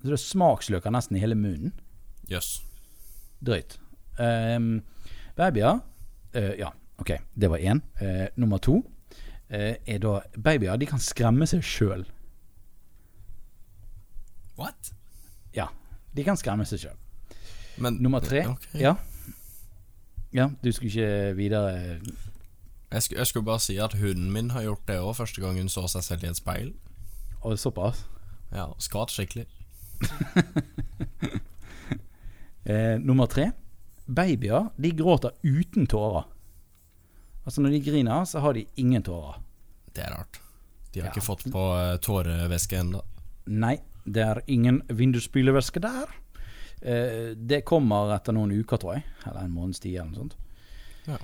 [0.00, 1.72] Så det er smaksløker nesten i hele munnen.
[2.30, 2.58] Jøss.
[3.44, 3.78] Drøyt.
[4.18, 4.82] Um,
[5.36, 5.80] babyer
[6.36, 7.80] uh, Ja, ok, det var én.
[8.00, 8.82] Uh, nummer to
[9.48, 12.04] eh, er da Babyer de kan skremme seg sjøl.
[14.58, 14.92] What?
[15.54, 15.68] Ja,
[16.14, 17.00] de kan skremme seg sjøl.
[17.98, 18.78] Nummer tre okay.
[18.78, 18.94] Ja.
[20.34, 22.00] Ja, du skulle ikke videre
[22.92, 25.58] Jeg, skulle, jeg skulle bare si at hunden min har gjort det òg, første gang
[25.58, 26.72] hun så seg selv i et speil.
[27.42, 28.04] Og såpass.
[28.52, 29.46] Ja, Skvatt skikkelig.
[32.64, 33.50] Eh, nummer tre.
[34.06, 36.24] Babyer de gråter uten tårer.
[37.44, 39.34] Altså Når de griner, så har de ingen tårer.
[39.92, 40.40] Det er rart.
[40.94, 41.12] De har Ja.
[41.12, 43.02] ikke fått på uh, tårevæske ennå.
[43.46, 43.76] Nei,
[44.06, 46.08] det er ingen vindusspylevæske der.
[46.84, 49.06] Eh, det kommer etter noen uker, tror jeg.
[49.24, 50.36] Eller en måneds tid, eller noe sånt.
[51.08, 51.18] Ja.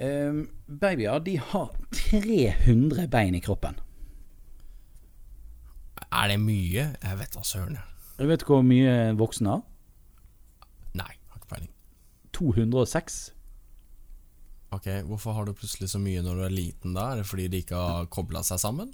[0.00, 3.80] Eh, babyer de har 300 bein i kroppen.
[6.10, 6.86] Er det mye?
[7.00, 7.76] Jeg vet da søren.
[7.78, 7.84] jeg.
[8.18, 9.60] du vet hvor mye en voksen har.
[10.98, 11.70] Nei, har ikke peiling.
[12.36, 13.20] 206.
[14.70, 17.12] Ok, Hvorfor har du plutselig så mye når du er liten da?
[17.12, 18.92] Er det fordi de ikke har kobla seg sammen?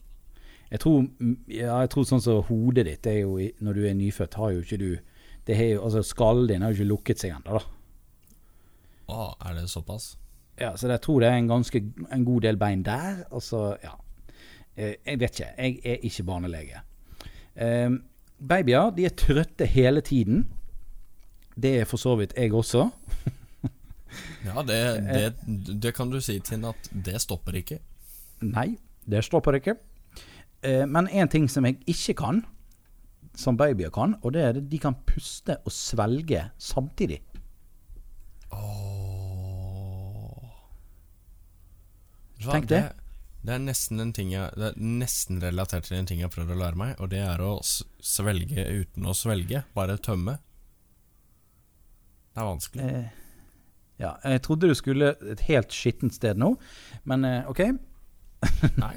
[0.71, 1.05] Jeg tror,
[1.47, 4.65] ja, jeg tror sånn som hodet ditt er jo Når du er nyfødt, har jo
[4.65, 4.89] ikke du
[5.47, 7.65] Det er jo, altså Skallen din har jo ikke lukket seg ennå, da.
[9.07, 10.17] Å, er det såpass?
[10.59, 13.23] Ja, så jeg tror det er en ganske en god del bein der.
[13.31, 13.93] Og så, ja.
[14.77, 15.51] Eh, Jeg vet ikke.
[15.59, 16.83] Jeg er ikke barnelege.
[17.57, 18.01] Um,
[18.49, 20.47] babyer de er trøtte hele tiden.
[21.57, 22.89] Det er for så vidt jeg også.
[24.47, 27.79] Ja, det, det, det kan du si til henne at det stopper ikke.
[28.41, 28.77] Nei,
[29.07, 29.77] det stopper ikke.
[30.67, 32.45] Uh, Men en ting som jeg ikke kan,
[33.37, 37.21] som babyer kan, og det er at de kan puste og svelge samtidig.
[42.45, 42.83] Hva, Tenk det.
[43.47, 46.35] Det er nesten en ting jeg Det er nesten relatert til en ting jeg har
[46.35, 49.63] prøvd å lære meg, og det er å svelge uten å svelge.
[49.77, 50.39] Bare tømme.
[52.35, 52.89] Det er vanskelig.
[52.91, 53.23] Eh,
[53.97, 56.51] Ja, jeg trodde du skulle et helt skittent sted nå,
[57.09, 57.63] men eh, OK.
[58.77, 58.93] Nei.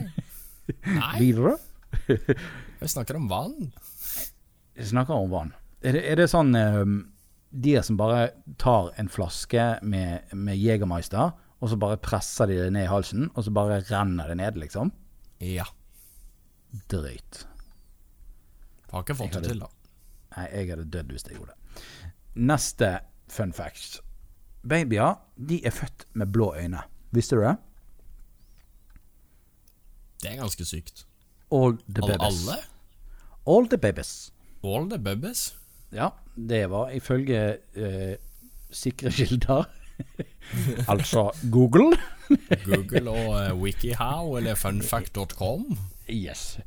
[0.99, 1.53] Nei, Videre.
[2.81, 3.69] vi snakker om vann.
[4.85, 5.53] Snakker om vann.
[5.81, 6.97] Er det, er det sånn um,
[7.49, 8.29] de som bare
[8.61, 13.29] tar en flaske med, med Jegermeister, og så bare presser de det ned i halsen,
[13.33, 14.91] og så bare renner det ned, liksom?
[15.43, 15.65] Ja.
[16.91, 17.45] Drøyt.
[18.91, 19.69] Har ikke fått det til, da.
[20.35, 21.83] Nei, jeg hadde dødd hvis jeg gjorde det.
[22.49, 22.91] Neste
[23.29, 23.99] fun fact.
[24.69, 25.17] Babyer
[25.49, 26.83] de er født med blå øyne.
[27.15, 27.55] Visste du det?
[30.21, 31.05] Det er ganske sykt.
[31.51, 32.43] All the babies.
[32.43, 32.57] alle?
[33.47, 34.31] All the babies.
[34.63, 35.53] All the babies?
[35.91, 38.15] Ja, det var ifølge eh,
[38.71, 39.69] sikre kilder.
[40.91, 41.97] altså Google.
[42.69, 45.77] Google og uh, WikiHow eller funfact.com.
[46.09, 46.59] Yes.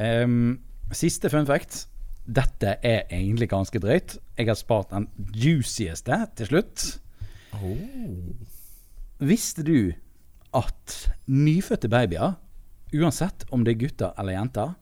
[0.00, 0.60] Um,
[0.92, 1.86] siste fun fact.
[2.28, 4.18] Dette er egentlig ganske drøyt.
[4.38, 7.00] Jeg har spart den juicieste til slutt.
[7.56, 7.78] Oh.
[9.18, 9.92] Visste du
[10.54, 12.36] at nyfødte babyer,
[12.94, 14.76] uansett om det er gutter eller jenter,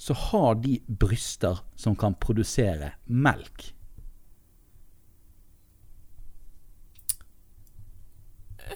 [0.00, 3.66] så har de bryster som kan produsere melk?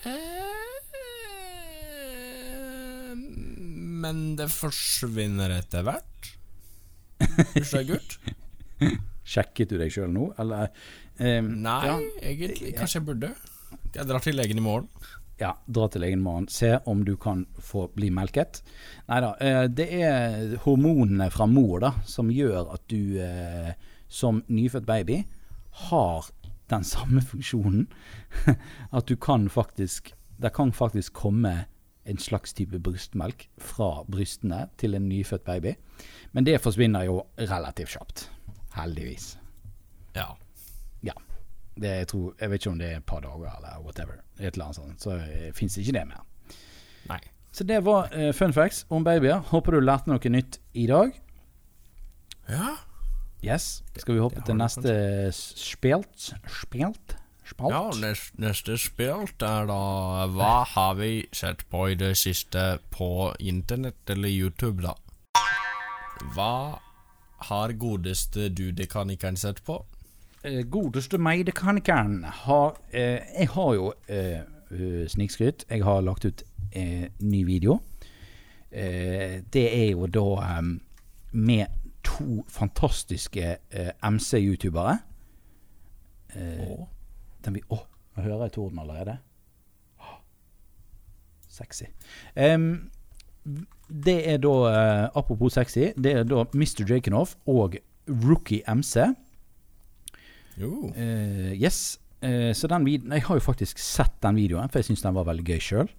[0.04, 0.10] Eh,
[4.04, 6.30] Men det forsvinner etter hvert.
[7.54, 8.16] Bursdag gutt?
[9.34, 10.68] Sjekket du deg sjøl nå, eller?
[11.16, 12.74] um, Nei, ja, egentlig.
[12.76, 13.30] Kanskje jeg burde.
[13.94, 14.90] Jeg drar til legen i morgen.
[15.40, 16.48] Ja, dra til legen i morgen.
[16.48, 18.62] Se om du kan få bli melket.
[19.08, 19.34] Nei da.
[19.40, 23.74] Eh, det er hormonene fra mor da, som gjør at du eh,
[24.08, 25.22] som nyfødt baby
[25.88, 26.30] har
[26.70, 27.88] den samme funksjonen.
[28.96, 31.66] at du kan faktisk Det kan faktisk komme
[32.04, 35.76] en slags type brystmelk fra brystene til en nyfødt baby.
[36.32, 38.24] Men det forsvinner jo relativt kjapt.
[38.74, 39.38] Heldigvis.
[40.16, 40.26] Ja.
[40.26, 40.43] Ja.
[41.74, 44.20] Det, jeg, tror, jeg vet ikke om det er et par dager eller whatever.
[44.38, 45.02] Et eller annet sånt.
[45.02, 46.22] Så uh, fins ikke det mer.
[47.10, 47.20] Nei.
[47.54, 49.42] Så det var uh, fun facts om babyer.
[49.50, 51.14] Håper du lærte noe nytt i dag.
[52.48, 52.76] Ja.
[53.44, 53.82] Yes.
[53.96, 54.94] Skal vi hoppe til neste
[55.36, 56.30] spelt?
[56.62, 57.16] Spelt?
[57.44, 57.74] Spalt?
[57.74, 59.80] ja neste, neste spilt er da
[60.32, 64.94] Hva har vi sett på i det siste på internett eller YouTube, da?
[66.32, 66.80] Hva
[67.50, 69.82] har godeste dudekanikeren sett på?
[70.44, 74.40] Eh, godeste meidekanikeren har eh, Jeg har jo eh,
[74.70, 75.64] eh, snikskryt.
[75.70, 76.42] Jeg har lagt ut
[76.72, 77.78] eh, ny video.
[78.70, 80.62] Eh, det er jo da eh,
[81.32, 81.66] med
[82.04, 84.98] to fantastiske eh, MC-youtubere.
[86.34, 86.86] Å,
[87.44, 87.78] Den vi, å,
[88.16, 89.16] nå hører jeg torden allerede.
[90.02, 90.18] Oh,
[91.48, 91.86] Sexy.
[92.36, 92.90] Em,
[93.88, 94.54] det er da,
[95.14, 96.82] apropos sexy, det er da Mr.
[96.88, 97.76] Jakenoff og
[98.08, 99.14] Rookie MC.
[100.96, 102.00] Eh, yes.
[102.24, 105.16] Uh, så den videoen Jeg har jo faktisk sett den videoen, for jeg syns den
[105.16, 105.90] var veldig gøy sjøl.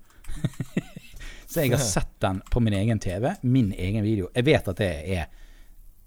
[1.49, 3.33] så jeg har sett den på min egen TV.
[3.43, 4.31] Min egen video.
[4.35, 5.27] Jeg vet at det er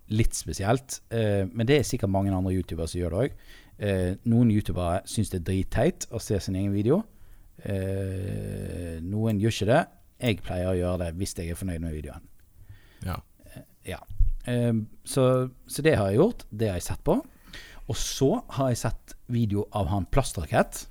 [0.08, 3.40] litt spesielt, uh, men det er sikkert mange andre youtubere som gjør det òg.
[4.26, 6.96] Noen youtubere syns det er dritteit å se sin egen video.
[9.06, 9.82] Noen gjør ikke det.
[10.18, 12.24] Jeg pleier å gjøre det hvis jeg er fornøyd med videoen.
[13.06, 13.20] Ja.
[13.86, 14.00] Ja.
[15.06, 15.28] Så,
[15.70, 16.42] så det har jeg gjort.
[16.50, 17.20] Det har jeg sett på.
[17.88, 20.86] Og så har jeg sett video av han Plastrakett.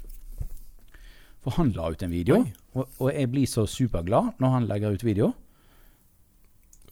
[1.46, 2.40] For han la ut en video,
[2.74, 5.30] og, og jeg blir så superglad når han legger ut video.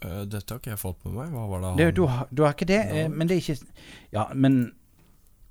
[0.05, 1.31] Uh, dette har ikke jeg fått med meg.
[1.33, 3.05] Hva var det Det, han du, har, du har ikke det, Ja.
[3.05, 3.65] eh, men det er ikke
[4.13, 4.59] Ja, men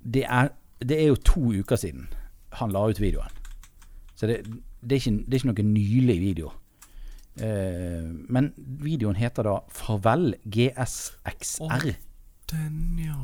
[0.05, 0.49] det er,
[0.79, 2.07] det er jo to uker siden
[2.55, 3.33] han la ut videoen.
[4.15, 4.45] Så det,
[4.79, 6.51] det, er, ikke, det er ikke noe nylig video.
[7.35, 11.95] Eh, men videoen heter da 'Farvel GSXR'.
[12.51, 13.19] Den, ja.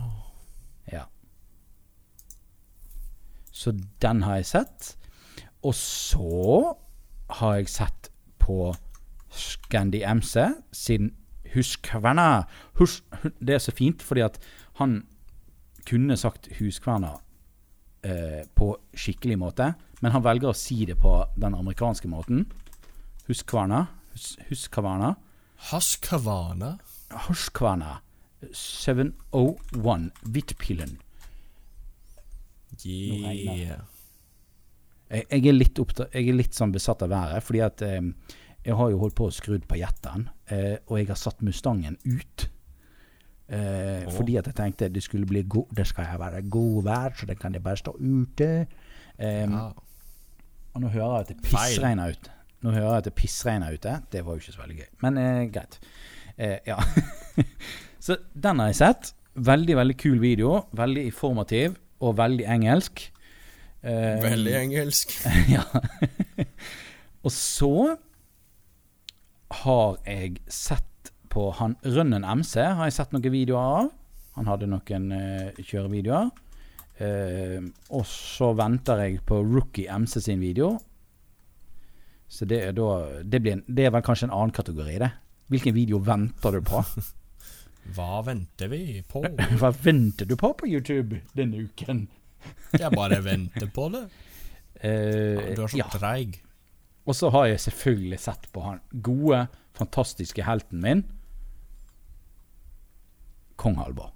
[0.92, 1.04] Ja.
[3.52, 4.96] Så den har jeg sett.
[5.64, 6.76] Og så
[7.42, 8.74] har jeg sett på
[9.32, 11.12] Scandi MC sin
[11.54, 12.46] Huskverna.
[12.80, 13.02] Hus,
[13.40, 14.40] det er så fint fordi at
[14.80, 15.02] han
[15.88, 17.18] kunne sagt huskverna
[18.08, 22.46] eh, på skikkelig måte, men han velger å si det på den amerikanske måten.
[23.28, 23.86] Huskverna.
[24.14, 25.16] Hus, huskverna.
[25.70, 26.78] Husqvarna.
[27.28, 28.00] Huskverna.
[28.54, 30.98] 701 Hvittpillen.
[32.86, 33.82] Yeah.
[35.12, 38.00] Jeg, jeg, er litt opptatt, jeg er litt sånn besatt av været, fordi at eh,
[38.64, 41.98] jeg har jo holdt på å skrudd på jetteren, eh, og jeg har satt Mustangen
[42.06, 42.48] ut.
[43.52, 44.12] Eh, oh.
[44.16, 47.38] Fordi at jeg tenkte det skulle bli god, det skal være god vær, så det
[47.42, 48.52] kan jeg bare stå ute.
[49.18, 49.72] Eh, Ja.
[50.72, 52.28] Og nå hører jeg at det pissregner ut.
[52.64, 53.96] Nå hører jeg at det pissregner ute.
[54.14, 54.86] Det var jo ikke så veldig gøy.
[55.04, 55.80] Men eh, greit.
[56.38, 56.78] Eh, ja.
[58.06, 59.10] så den har jeg sett.
[59.36, 60.54] Veldig, veldig kul video.
[60.80, 63.04] Veldig informativ og veldig engelsk.
[63.82, 65.14] Eh, Veldig engelsk.
[65.50, 65.64] ja.
[67.24, 67.72] og så
[69.62, 73.92] har jeg sett på han Rønnen MC, har jeg sett noen videoer av.
[74.38, 76.30] Han hadde noen eh, kjørevideoer.
[77.02, 77.60] Eh,
[77.96, 80.76] og så venter jeg på Rookie MC sin video.
[82.32, 82.90] Så det er da
[83.28, 85.12] det, blir en, det er vel kanskje en annen kategori, det.
[85.52, 86.84] Hvilken video venter du på?
[87.96, 89.24] Hva venter vi på?
[89.60, 92.06] Hva venter du på på YouTube denne uken?
[92.82, 94.06] Jeg bare venter på det.
[94.82, 95.88] Uh, Du er så ja.
[95.94, 96.40] treig.
[97.06, 101.02] Og så har jeg selvfølgelig sett på han gode, fantastiske helten min,
[103.56, 104.12] Kong Halvor.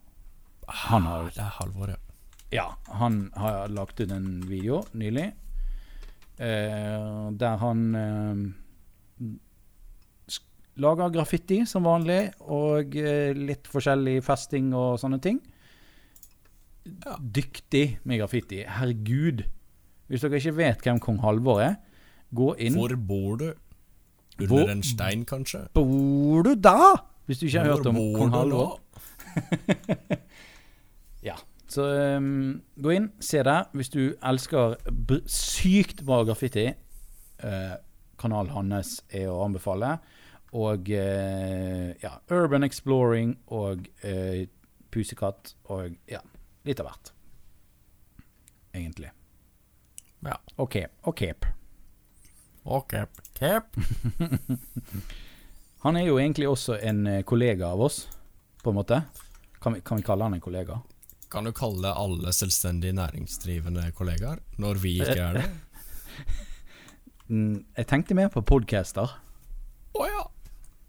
[0.68, 1.97] Han har, Det er Halvor, ja.
[2.53, 5.28] ja, han har lagt ut en video nylig
[6.39, 9.39] uh, der han sk-
[10.82, 15.39] lager graffiti som vanlig, og eh, litt forskjellig festing og sånne ting.
[16.86, 17.15] Ja.
[17.17, 18.61] Dyktig med graffiti.
[18.69, 19.45] Herregud.
[20.11, 21.78] Hvis dere ikke vet hvem kong Halvor er,
[22.36, 23.47] gå inn Hvor bor du?
[24.36, 25.63] Under Hvor- en stein, kanskje?
[25.73, 26.93] Bor du da?
[27.26, 28.80] Hvis du ikke har Hvor hørt om kong Halvor.
[31.26, 31.36] Ja.
[31.67, 31.82] Så
[32.17, 33.57] um, gå inn, se det.
[33.73, 34.76] Hvis du elsker
[35.26, 36.67] sykt bra graffiti,
[37.41, 37.73] uh,
[38.21, 39.95] kanalen hans er å anbefale.
[40.54, 44.46] Og eh, ja, Urban Exploring og eh,
[44.93, 46.22] Pusekatt og ja,
[46.64, 47.12] litt av hvert.
[48.76, 49.12] Egentlig.
[50.26, 50.38] Ja.
[50.58, 50.93] Og Cape.
[51.04, 51.56] Og Cape.
[52.66, 53.22] Og cape.
[53.38, 53.82] Cape.
[55.86, 58.08] Han er jo egentlig også en eh, kollega av oss,
[58.64, 59.02] på en måte.
[59.62, 60.80] Kan vi, kan vi kalle han en kollega?
[61.30, 65.46] Kan du kalle alle selvstendig næringsdrivende kollegaer, når vi ikke er det?
[67.78, 69.14] Jeg tenkte mer på podcaster.
[69.93, 70.24] Å ja.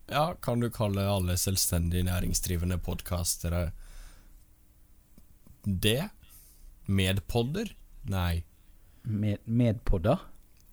[0.06, 3.70] Ja, kan du kalle alle selvstendig næringsdrivende podkastere
[5.64, 6.08] det?
[6.86, 7.72] Medpodder?
[8.02, 8.44] Nei.
[9.02, 10.18] Med, medpodder.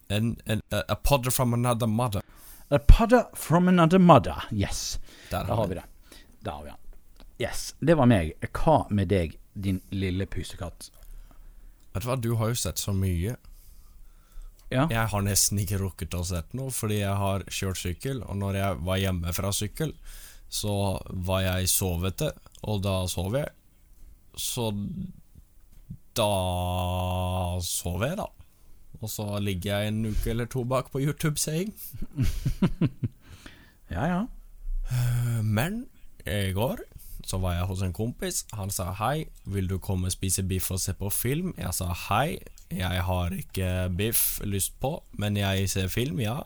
[0.07, 2.21] En, en, a, a podder from another mother.
[2.69, 4.43] A podder from another mother.
[4.51, 4.99] Yes.
[5.31, 5.83] Der Da har vi det.
[6.39, 6.77] Der har vi den.
[7.39, 7.75] Yes.
[7.79, 8.33] Det var meg.
[8.53, 10.91] Hva med deg, din lille pusekatt?
[11.93, 13.35] Vet du hva, du har jo sett så mye.
[14.73, 14.87] Ja.
[14.89, 18.59] Jeg har nesten ikke rukket å sett noe, fordi jeg har kjørt sykkel, og når
[18.59, 19.93] jeg var hjemme fra sykkel,
[20.53, 20.75] så
[21.25, 22.31] var jeg sovete,
[22.69, 23.51] og da sov jeg.
[24.37, 24.71] Så
[26.17, 26.31] da
[27.65, 28.27] sov jeg, da.
[29.03, 31.73] Og så ligger jeg en uke eller to bak på YouTube-seing.
[33.93, 34.21] Ja, ja.
[35.43, 35.83] Men
[36.25, 36.79] i går
[37.25, 38.43] så var jeg hos en kompis.
[38.53, 41.53] Han sa hei, vil du komme og spise biff og se på film?
[41.57, 42.39] Jeg sa hei,
[42.73, 46.41] jeg har ikke biff lyst på, men jeg ser film, ja.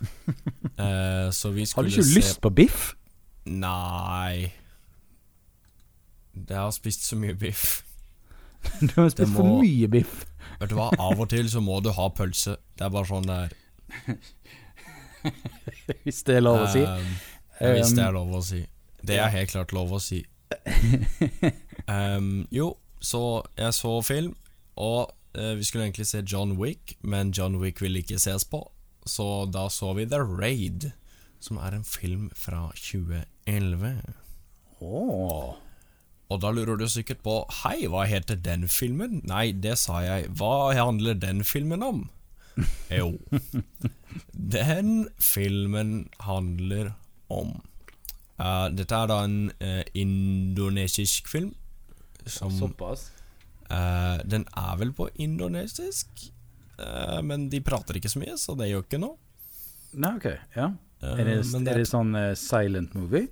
[0.80, 2.94] Eh, så vi Har du ikke se lyst på biff?
[3.44, 4.48] Nei.
[6.48, 7.82] Jeg har spist så mye biff.
[8.80, 10.22] Du har spist må- for mye biff.
[10.60, 12.56] Vet du hva, av og til så må du ha pølse.
[12.78, 14.16] Det er bare sånn det er.
[16.04, 16.80] Hvis det er lov å si.
[16.80, 17.10] Um,
[17.60, 18.62] hvis det er lov å si.
[19.06, 20.22] Det er helt klart lov å si.
[21.88, 24.34] um, jo, så jeg så film,
[24.76, 28.64] og uh, vi skulle egentlig se John Wick, men John Wick ville ikke ses på,
[29.08, 30.90] så da så vi The Raid,
[31.40, 33.96] som er en film fra 2011.
[34.80, 35.58] Åh.
[36.30, 39.18] Og da lurer du sikkert på Hei, hva heter den filmen?
[39.26, 40.28] Nei, det sa jeg.
[40.38, 42.08] Hva handler den filmen om?
[42.92, 43.14] Jo,
[44.34, 46.92] den filmen handler
[47.32, 47.54] om
[48.40, 51.54] eh, Dette er da en uh, indonesisk film.
[52.26, 53.10] Som Såpass.
[53.70, 56.30] Uh, Den er vel på indonesisk,
[57.22, 59.18] men de prater ikke så mye, så det gjør ikke noe.
[60.00, 60.30] Nei, ok.
[60.54, 60.70] Ja.
[61.04, 63.26] Er det, det, er det sånn silent movie?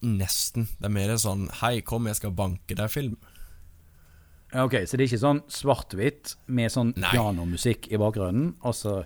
[0.00, 0.70] Nesten.
[0.78, 3.18] Det er mer sånn Hei, kom, jeg skal banke deg-film.
[4.54, 9.00] Ok, Så det er ikke sånn svart-hvitt med sånn pianomusikk i bakgrunnen, og så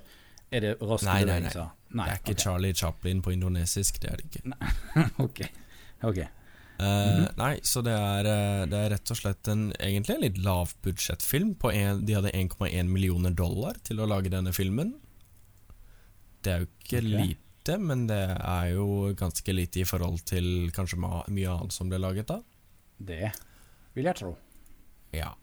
[0.53, 1.71] er det raske bevegelser?
[1.89, 2.05] Nei.
[2.05, 2.43] Det er ikke okay.
[2.43, 4.43] Charlie Chaplin på indonesisk, det er det ikke.
[5.27, 5.41] ok.
[6.03, 6.19] ok.
[6.79, 7.29] -hmm.
[7.37, 11.57] Nei, så det er, eh, det er rett og slett en egentlig en litt lavbudsjettfilm.
[12.05, 14.95] De hadde 1,1 millioner dollar til å lage denne filmen.
[16.43, 17.09] Det er jo ikke okay.
[17.09, 21.99] lite, men det er jo ganske lite i forhold til kanskje mye annet som ble
[21.99, 22.43] laget da.
[22.99, 23.33] Det
[23.95, 24.37] vil jeg tro.
[25.13, 25.35] Ja.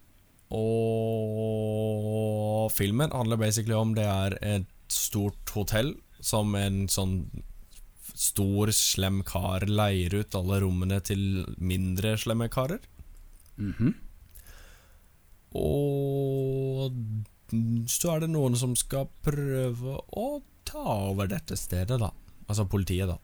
[0.56, 0.66] Og
[2.72, 5.96] filmen handler basically om det er et stort hotell
[6.26, 7.20] som en sånn
[8.16, 12.82] stor, slem kar leier ut alle rommene til mindre slemme karer.
[13.60, 13.94] Mhm.
[15.56, 16.96] Og
[17.92, 20.28] så er det noen som skal prøve å
[20.68, 22.10] ta over dette stedet, da.
[22.50, 23.18] Altså politiet, da.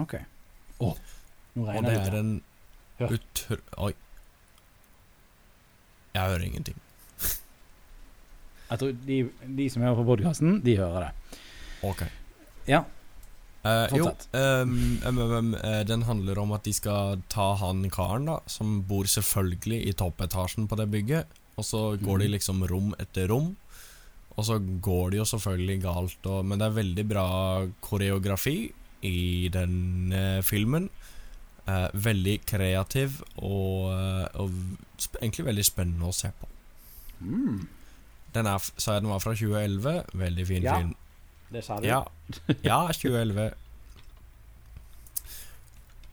[0.00, 0.16] Ok.
[0.80, 0.96] Oh.
[1.56, 2.32] nå Og regner det det er en
[3.00, 3.16] Hør.
[3.16, 3.60] utr...
[3.88, 3.92] Oi.
[6.16, 6.78] Jeg hører ingenting.
[8.66, 9.18] Jeg tror de,
[9.58, 11.40] de som hører på podkasten, de hører det.
[11.86, 12.02] Ok.
[12.66, 12.82] Ja.
[13.66, 18.36] Eh, jo, um, em, eh, den handler om at de skal ta han karen, da,
[18.46, 21.26] som bor selvfølgelig i toppetasjen på det bygget.
[21.58, 22.32] Og så går de Mhm.
[22.36, 23.56] liksom rom etter rom.
[24.36, 27.26] Og så går det jo selvfølgelig galt, og, men det er veldig bra
[27.80, 28.72] koreografi
[29.02, 30.90] i den eh, filmen.
[31.66, 34.52] Eh, veldig kreativ og, eh, og
[35.22, 36.46] egentlig veldig spennende å se på.
[37.24, 37.66] Mm,
[38.36, 38.58] Den er,
[39.00, 40.04] den var fra 2011.
[40.12, 40.76] Veldig fin Ja.
[40.78, 40.94] film.
[41.52, 41.86] Det sa du.
[41.88, 42.02] Ja,
[42.66, 43.50] ja 2011.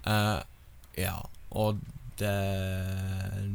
[0.03, 0.41] Uh,
[0.99, 1.15] ja,
[1.49, 1.79] og
[2.19, 3.53] den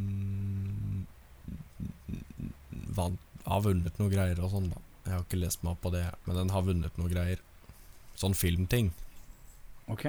[2.96, 4.82] vant, har vunnet noe greier og sånn, da.
[5.08, 7.40] Jeg har ikke lest meg opp på det, men den har vunnet noe greier.
[8.18, 8.90] Sånn filmting.
[9.88, 10.04] Ok.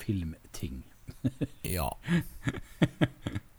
[0.00, 0.80] Filmting.
[1.66, 1.90] Ja.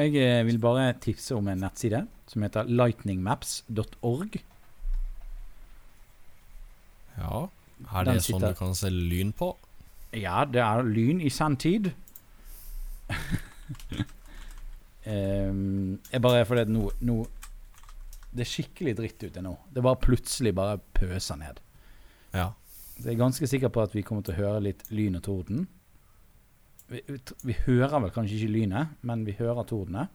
[0.00, 4.38] Jeg eh, vil bare tipse om en nettside som heter lightningmaps.org.
[7.18, 7.48] ja.
[7.88, 9.54] Er det sånn du kan se lyn på?
[10.16, 11.92] Ja, det er lyn i sanntid.
[15.06, 17.16] um, jeg bare fordi at nå, nå
[18.30, 19.56] Det er skikkelig dritt ute nå.
[19.74, 21.60] Det bare plutselig bare pøser ned.
[22.32, 22.52] Ja.
[22.96, 25.24] Så jeg er ganske sikker på at vi kommer til å høre litt lyn og
[25.26, 25.64] torden.
[26.90, 30.08] Vi, vi, vi hører vel kanskje ikke lynet, men vi hører tordene.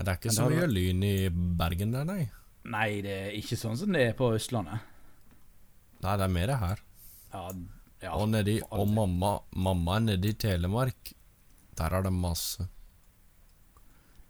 [0.00, 1.14] Det er ikke så mye hadde- lyn i
[1.60, 2.22] Bergen der, nei.
[2.70, 4.80] Nei, det er ikke sånn som det er på Østlandet.
[6.00, 6.80] Nei, det er mer her.
[7.32, 7.42] Ja,
[8.02, 11.12] ja og nedi, og mamma, mamma er nede i Telemark.
[11.76, 12.68] Der er det masse.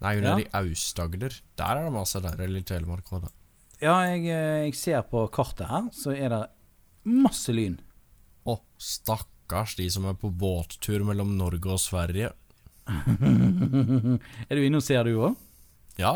[0.00, 1.34] Nei, hun er i Aust-Agder.
[1.60, 2.22] Der er det masse.
[2.24, 3.32] Der eller i Telemark også, da.
[3.80, 6.40] Ja, jeg, eh, jeg ser på kartet her, så er det
[7.08, 7.78] masse lyn.
[8.46, 8.58] Å,
[9.50, 12.30] stakkars de som er på båttur mellom Norge og Sverige.
[14.48, 15.34] er du inne og ser, du òg?
[15.98, 16.12] Ja,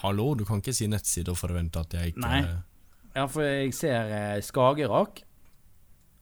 [0.00, 2.40] hallo, du kan ikke si nettside og forvente at jeg ikke Nei.
[3.14, 5.20] Ja, for jeg ser eh, Skagerrak.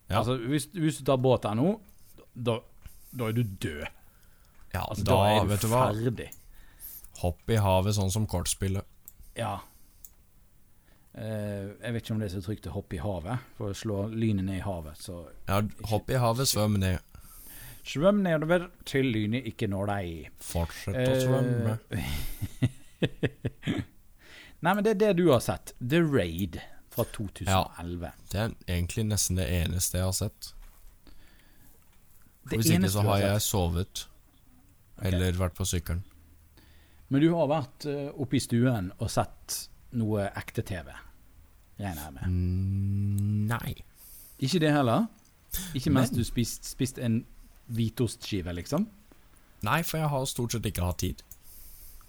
[0.09, 0.19] Ja.
[0.21, 1.79] Altså, hvis, hvis du tar båt der nå,
[2.35, 2.59] da,
[3.13, 3.87] da er du død.
[4.75, 6.29] Ja, Altså, da, da, er du vet du ferdig.
[7.23, 8.85] Hopp i havet sånn som kortspillet.
[9.39, 9.59] Ja.
[11.15, 13.77] Eh, jeg vet ikke om det er så trygt å hoppe i havet, for å
[13.77, 15.01] slå lynet ned i havet.
[15.03, 16.99] Så Ja, hopp i havet, svøm ned.
[17.89, 20.31] svøm nedover til lynet ikke når deg.
[20.45, 21.79] Fortsett å svømme.
[21.91, 22.05] Eh,
[24.61, 25.73] Nei, men det er det du har sett.
[25.79, 28.05] The Raid fra 2011.
[28.05, 30.53] Ja, Det er egentlig nesten det eneste jeg har sett.
[32.49, 34.07] Det Hvis ikke så har jeg sovet.
[34.99, 36.03] Eller vært på sykkelen.
[37.09, 40.91] Men du har vært eh, oppe i stuen og sett noe ekte TV,
[41.81, 42.23] regner jeg med.
[42.29, 43.75] Mm, nei.
[44.39, 45.07] Ikke det heller?
[45.75, 47.25] Ikke mens Men- du spiste spist en
[47.69, 48.87] hvitostskive, liksom?
[49.63, 51.23] Nei, for jeg har stort sett ikke hatt tid.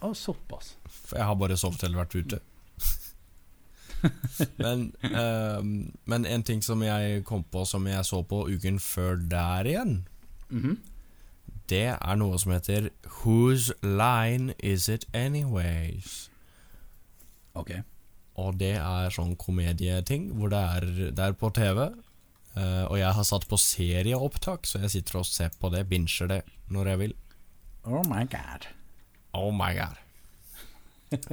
[0.01, 0.75] Å, såpass.
[0.87, 2.39] For jeg har bare sovet eller vært ute.
[4.63, 5.59] men, uh,
[6.05, 10.05] men en ting som jeg kom på som jeg så på uken før der igjen,
[10.49, 10.77] Mhm.
[11.69, 12.89] det er noe som heter
[13.23, 16.29] Whose line is it anyways?
[17.55, 17.71] Ok.
[18.39, 20.85] Og det er sånn komedieting hvor det er,
[21.15, 21.89] det er på TV.
[22.55, 26.27] eh, og jeg har satt på serieopptak, så jeg sitter og ser på det, binger
[26.27, 27.13] det når jeg vil.
[27.85, 28.67] Oh my god.
[29.33, 29.97] Oh my god.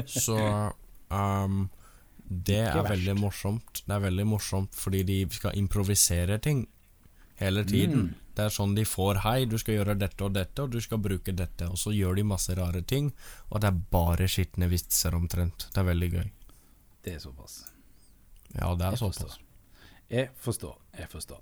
[0.07, 0.37] Så
[1.11, 1.69] um,
[2.29, 2.91] Det er verst.
[2.95, 3.83] veldig morsomt.
[3.87, 6.67] Det er veldig morsomt fordi de skal improvisere ting
[7.41, 8.09] hele tiden.
[8.09, 8.15] Mm.
[8.37, 10.99] Det er sånn de får 'hei, du skal gjøre dette og dette, og du skal
[11.01, 13.13] bruke dette', og så gjør de masse rare ting,
[13.51, 15.71] og det er bare skitne vitser omtrent.
[15.73, 16.31] Det er veldig gøy.
[17.05, 17.63] Det er såpass.
[18.55, 19.19] Ja, det er Jeg såpass.
[19.23, 19.39] forstår.
[20.11, 20.77] Jeg forstår.
[20.99, 21.41] Jeg forstår.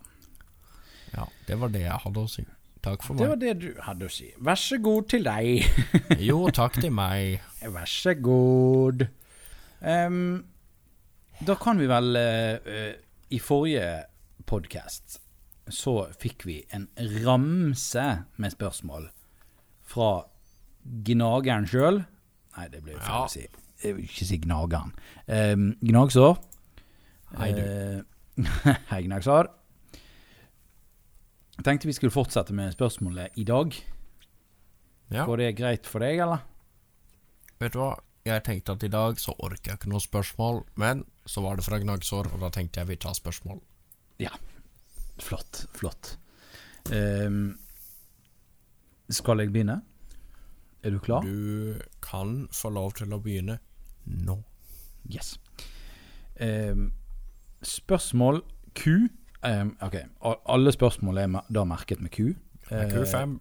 [1.16, 2.45] Ja, det var det jeg hadde å si.
[2.84, 3.22] Takk for meg.
[3.22, 4.30] Det var det du hadde å si.
[4.38, 5.64] Vær så god til deg.
[6.28, 7.40] Jo, takk til meg.
[7.62, 9.07] Vær så god.
[9.80, 10.45] Um,
[11.45, 12.95] da kan vi vel uh, uh,
[13.30, 14.05] I forrige
[14.47, 15.18] podkast
[15.72, 16.88] så fikk vi en
[17.24, 18.04] ramse
[18.36, 19.08] med spørsmål
[19.88, 20.10] fra
[20.84, 22.02] gnageren sjøl.
[22.56, 23.24] Nei, det blir jo feil Ja.
[23.24, 23.46] å si.
[23.84, 24.92] Jeg vil ikke si gnageren.
[25.28, 26.38] Um, gnagsår.
[27.38, 27.60] Hei, du.
[27.64, 28.02] Eh,
[28.90, 29.48] Hei, Gnagsår.
[31.54, 33.74] Jeg tenkte vi skulle fortsette med spørsmålet i dag.
[35.14, 35.24] Ja.
[35.28, 36.42] Går det greit for deg, eller?
[37.60, 37.92] Vet du hva?
[38.24, 41.66] Jeg tenkte at i dag så orker jeg ikke noe spørsmål, men så var det
[41.66, 43.60] fra Gnagsår, og da tenkte jeg vi tar spørsmål.
[45.22, 46.18] Flott, flott.
[46.92, 47.58] Um,
[49.10, 49.82] skal jeg begynne?
[50.82, 51.20] Er du klar?
[51.20, 53.58] Du kan få lov til å begynne
[54.04, 54.36] nå.
[55.08, 55.38] Yes.
[56.40, 56.92] Um,
[57.62, 58.42] spørsmål
[58.74, 59.08] Q.
[59.46, 59.96] um, ok,
[60.48, 62.34] alle spørsmål er da merket med Q.
[62.70, 63.38] Eh, Q5.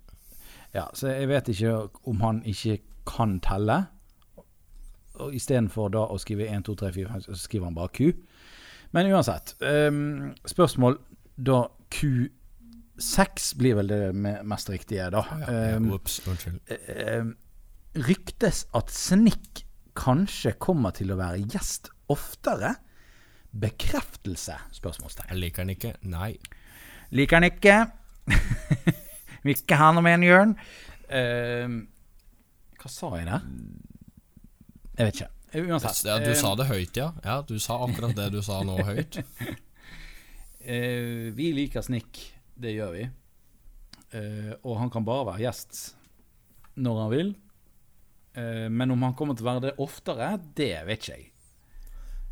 [0.73, 3.85] Ja, så jeg vet ikke om han ikke kan telle.
[5.13, 8.13] Og Istedenfor da å skrive 1, 2, 3, 4, 5, så skriver han bare Q.
[8.93, 9.55] Men uansett.
[9.61, 10.97] Um, spørsmål
[11.37, 14.01] da Q6 blir vel det
[14.45, 15.23] mest riktige, da.
[15.39, 16.59] Ja, Ehm, Ops, unnskyld.
[16.69, 17.35] ehm,
[17.95, 19.63] ryktes at Snick
[19.95, 22.75] kanskje kommer til å være gjest oftere.
[23.53, 24.55] Bekreftelse?
[24.73, 25.29] Spørsmålstegn.
[25.29, 25.93] Jeg liker han ikke.
[26.09, 26.31] Nei.
[27.11, 27.75] Liker han ikke.
[29.43, 30.55] Vil ikke ha noe med en Jørn.
[31.13, 31.75] Ehm,
[32.81, 33.45] hva sa jeg der?
[34.97, 35.29] Jeg vet ikke.
[35.53, 35.99] Uansett.
[36.07, 37.11] Ja, du Ehm, sa det høyt, ja.
[37.23, 39.19] Ja, Du sa akkurat det du sa nå høyt.
[40.63, 42.19] eh, vi liker Snik,
[42.59, 43.03] Det gjør vi.
[44.13, 45.95] Eh, og han kan bare være gjest
[46.77, 47.31] når han vil.
[48.37, 51.29] Eh, men om han kommer til å være det oftere, det vet ikke jeg.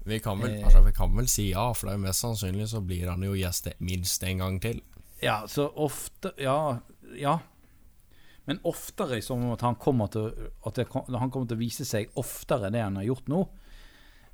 [0.06, 0.66] Vi kan vel, Eh.
[0.66, 3.34] altså, vi kan vel si ja, for det er mest sannsynlig så blir han jo
[3.38, 4.82] gjest minst en gang til.
[5.22, 6.80] Ja, så ofte Ja.
[7.16, 7.40] ja.
[8.48, 10.32] Men oftere som at han kommer til
[10.66, 13.44] At det, han kommer til å vise seg oftere det han har gjort nå.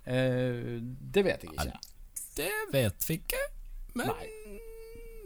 [0.06, 1.80] Eh, det vet jeg ikke.
[2.38, 3.42] Det vet vi ikke,
[3.98, 4.30] men Nei.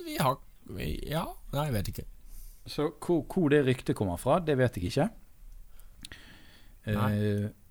[0.05, 0.39] vi har
[0.71, 2.07] vi, Ja, nei, jeg vet ikke.
[2.69, 5.07] Så hvor, hvor det ryktet kommer fra, det vet jeg ikke.
[6.87, 7.13] Nei,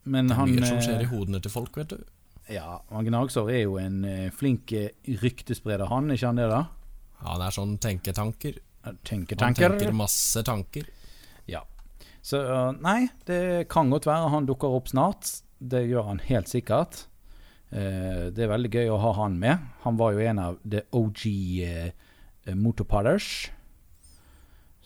[0.05, 2.03] men Det er han mye som skjer eh, i hodene til folk, vet du.
[2.51, 4.90] Ja, han Gnagsår er jo en eh, flink eh,
[5.22, 6.64] ryktespreder, han, ikke han det, da?
[7.20, 8.59] Ja, Han er sånn tenketanker.
[9.07, 9.68] Tenketanker.
[9.68, 9.92] Han tenker.
[9.96, 10.88] masse tanker.
[11.51, 11.62] Ja.
[12.22, 15.30] Så eh, nei, det kan godt være han dukker opp snart.
[15.61, 17.05] Det gjør han helt sikkert.
[17.71, 19.71] Eh, det er veldig gøy å ha han med.
[19.85, 21.25] Han var jo en av the OG
[21.64, 23.51] uh, motorpodders.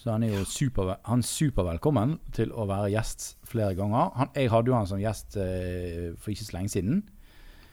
[0.05, 4.11] Så han er jo super, han er supervelkommen til å være gjest flere ganger.
[4.19, 6.99] Han, jeg hadde jo han som gjest eh, for ikke så lenge siden.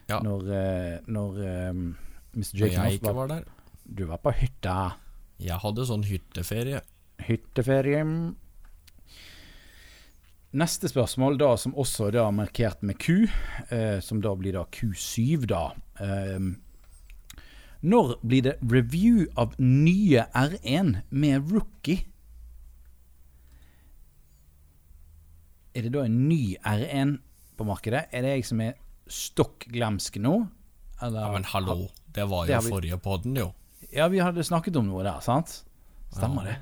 [0.07, 0.22] Ja.
[0.24, 2.38] Når, eh, når eh, Mr.
[2.38, 3.49] Når Jake jeg ikke var, var der.
[3.84, 4.78] Du var på hytta.
[5.43, 6.80] Jeg hadde sånn hytteferie.
[7.28, 8.05] Hytteferie.
[10.51, 13.27] Neste spørsmål, da, som også er markert med Q,
[13.71, 15.61] eh, som da blir da Q7, da.
[16.03, 16.39] Eh,
[17.87, 22.03] når blir det review av nye R1 med rookie?
[25.73, 27.15] Er det da en ny R1
[27.57, 28.09] på markedet?
[28.11, 28.73] Er det jeg som er
[29.07, 30.35] stokk glemsk nå?
[31.01, 33.53] Eller, Ja, men hallo, det var jo det vi- forrige podden, jo.
[33.91, 35.63] Ja, vi hadde snakket om noe der, sant?
[36.11, 36.51] Stemmer Ja.
[36.51, 36.57] det?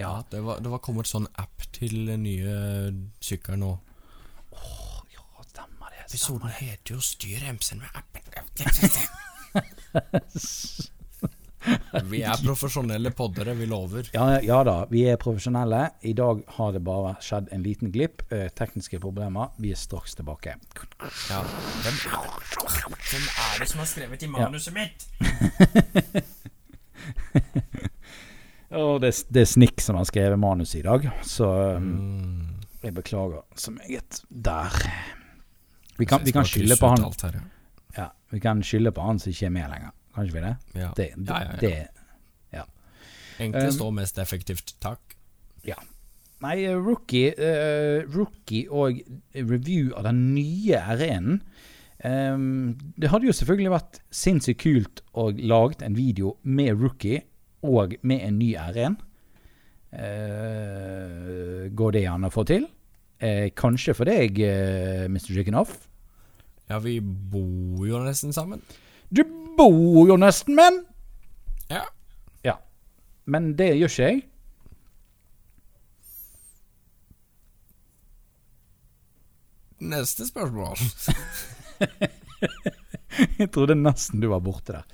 [0.00, 0.08] Ja.
[0.16, 2.54] Ja, det var, det var kommet sånn app til den nye
[3.20, 3.72] sykkelen nå.
[5.12, 6.06] ja, stemmer det.
[6.06, 8.16] Episoden heter jo 'Styr remsen med appen'.
[12.10, 14.08] Vi er profesjonelle poddere, vi lover.
[14.14, 15.90] Ja, ja da, vi er profesjonelle.
[16.08, 18.22] I dag har det bare skjedd en liten glipp.
[18.32, 19.52] Eh, tekniske problemer.
[19.60, 20.56] Vi er straks tilbake.
[21.28, 21.42] Ja.
[21.84, 25.04] Hvem, hvem er det som har skrevet i manuset mitt?
[28.70, 32.60] Og det, det er Snikk som har skrevet manus i dag, så um, Mm.
[32.82, 34.76] jeg beklager så meget der.
[35.98, 38.02] Vi kan, vi kan skylde på han her, ja.
[38.02, 39.90] ja, Vi kan skylde på han som ikke er med lenger.
[40.14, 40.56] Kan ikke vi det?
[40.74, 40.90] Ja.
[40.96, 41.56] Det, ja, ja, ja.
[41.60, 41.88] det
[43.40, 44.74] Enklest Um, og mest effektivt.
[44.80, 45.16] Takk.
[46.40, 49.00] Nei, eh, rookie, uh, rookie og
[49.34, 51.40] review av den nye R1-en.
[52.04, 57.20] Ehm, det hadde jo selvfølgelig vært sinnssykt kult å lage en video med rookie
[57.66, 58.96] og med en ny R1.
[59.90, 62.66] Eh, går det an å få til?
[63.20, 65.34] Eh, kanskje for deg, eh, Mr.
[65.34, 65.88] Chickenoff?
[66.70, 68.62] Ja, vi bor jo nesten sammen.
[69.10, 69.24] Du
[69.58, 70.84] bor jo nesten men!
[71.68, 71.84] Ja.
[72.46, 72.56] Ja.
[73.26, 74.22] Men det gjør ikke jeg.
[79.80, 80.76] Neste spørsmål.
[83.40, 84.84] Jeg trodde nesten du var borte der.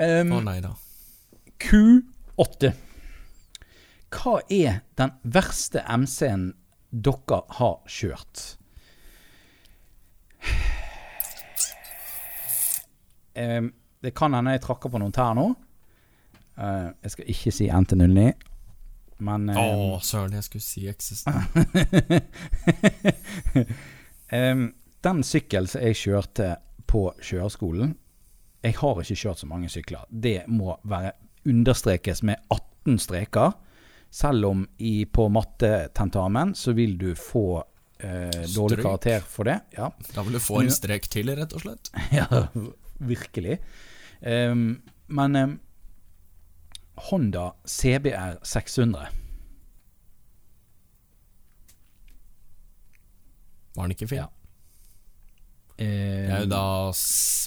[0.00, 0.72] Å nei da.
[1.62, 2.72] Q8.
[4.10, 6.50] Hva er den verste MC-en
[6.90, 8.44] dere har kjørt?
[13.34, 15.50] Det kan hende jeg trakker på noen tær nå,
[16.60, 18.24] Eh, jeg skal ikke si NT09,
[19.24, 21.24] men Å, oh, søren, jeg skulle si XS.
[25.00, 26.48] Den sykkel som jeg kjørte
[26.90, 27.94] på kjøreskolen
[28.60, 30.04] Jeg har ikke kjørt så mange sykler.
[30.10, 31.14] Det må være
[31.48, 33.52] understrekes med 18 streker.
[34.10, 37.62] Selv om i, på mattetentamen så vil du få
[38.02, 39.60] eh, dårlig karakter for det.
[39.76, 41.92] Ja, Da vil du få en strek til, rett og slett.
[42.18, 42.46] ja
[43.00, 43.58] virkelig.
[44.20, 45.60] Um, men um,
[46.94, 49.06] Honda CBR 600
[53.74, 54.18] Var den ikke fin?
[54.18, 54.26] Ja.
[55.80, 56.64] Eh, Det er jo da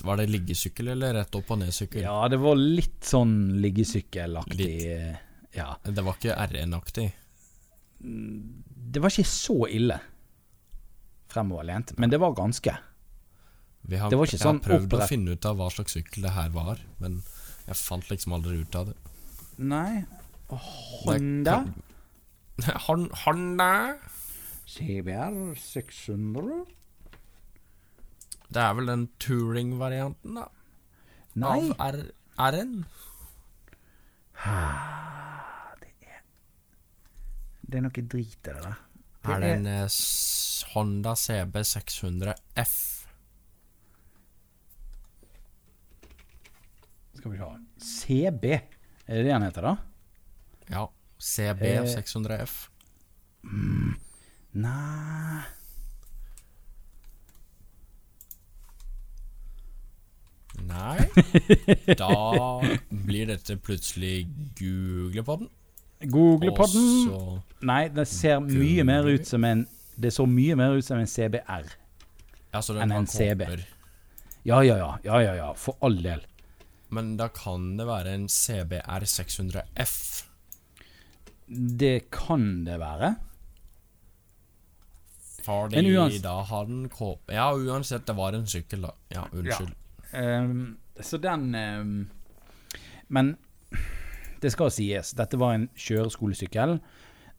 [0.10, 2.02] Var det liggesykkel eller rett opp og ned-sykkel?
[2.04, 4.72] Ja, det var litt sånn liggesykkelaktig.
[4.96, 5.14] Eh,
[5.54, 5.76] Ja.
[5.86, 7.12] Det var ikke RN-aktig.
[8.02, 10.00] Det var ikke så ille
[11.30, 12.74] fremoverlent, men det var ganske.
[13.84, 15.94] Vi har, Det var ikke jeg har prøvd prøvd å finne ut av hva slags
[15.98, 17.22] sykkel det her var, men
[17.68, 18.96] jeg fant liksom aldri ut av det.
[19.58, 20.04] Nei
[20.50, 21.60] Honda
[22.88, 23.72] Honda?
[24.74, 26.64] CBR 600?
[28.54, 30.48] Det er vel den touring-varianten, da?
[31.42, 31.58] Nei.
[31.82, 31.96] Av
[32.52, 32.76] R-en.
[37.64, 38.76] Det er noe drit i det der.
[39.24, 42.76] Er det en eh, s- Honda CB 600 F?
[47.18, 48.46] Skal vi se CB,
[49.08, 49.74] er det det han heter, da?
[50.74, 50.86] Ja.
[51.24, 51.88] CB Eh.
[51.88, 52.70] 600 F.
[54.54, 55.42] Nei
[60.68, 61.06] Nei.
[62.00, 62.10] Da
[62.90, 64.28] blir dette plutselig
[64.60, 65.50] Google Googlepodden.
[66.12, 66.90] Google på Og den.
[67.08, 67.20] så
[67.64, 71.08] Nei, det ser mye mer ut som en Det så mye mer ut som en
[71.08, 71.70] CBR.
[72.54, 73.46] Ja, så Enn en CB.
[74.44, 74.90] Ja, ja, ja.
[75.06, 75.52] Ja, ja, ja.
[75.58, 76.26] For all del.
[76.94, 80.26] Men da kan det være en CBR 600 F.
[81.48, 83.14] Det kan det være.
[85.44, 88.94] Fordi da har den kåpe Ja, uansett, det var en sykkel, da.
[89.12, 89.74] Ja, unnskyld.
[90.14, 92.10] Ehm, så den um,
[93.08, 93.36] Men
[94.44, 96.78] det skal sies, dette var en kjøreskolesykkel.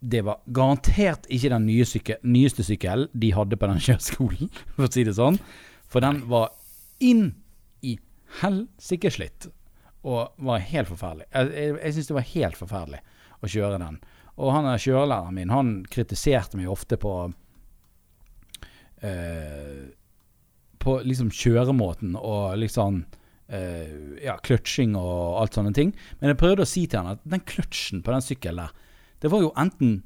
[0.00, 4.86] Det var garantert ikke den nye sykkel, nyeste sykkelen de hadde på den kjøreskolen, for
[4.86, 5.38] å si det sånn.
[5.90, 6.54] For den var
[7.04, 7.28] inn
[7.84, 7.98] i
[8.40, 9.50] helsike slitt,
[10.04, 11.28] og var helt forferdelig.
[11.30, 13.02] Jeg, jeg, jeg syns det var helt forferdelig
[13.44, 14.00] å kjøre den.
[14.40, 17.14] Og han er kjørelæreren min, han kritiserte meg ofte på
[19.04, 19.84] eh,
[20.85, 25.95] på liksom kjøremåten og liksom uh, ja, kløtsjing og alt sånne ting.
[26.20, 28.93] Men jeg prøvde å si til han at den kløtsjen på den sykkelen der,
[29.24, 30.03] det var jo enten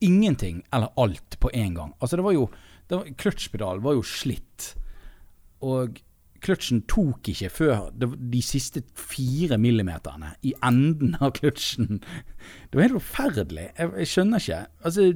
[0.00, 1.96] ingenting eller alt på en gang.
[2.00, 2.50] Altså det var jo
[2.90, 4.72] Kløtsjpedalen var jo slitt.
[5.62, 6.00] Og
[6.42, 12.00] kløtsjen tok ikke før de siste fire millimeterne i enden av kløtsjen.
[12.00, 13.68] Det var helt forferdelig.
[13.76, 14.58] Jeg, jeg skjønner ikke.
[14.82, 15.06] Altså,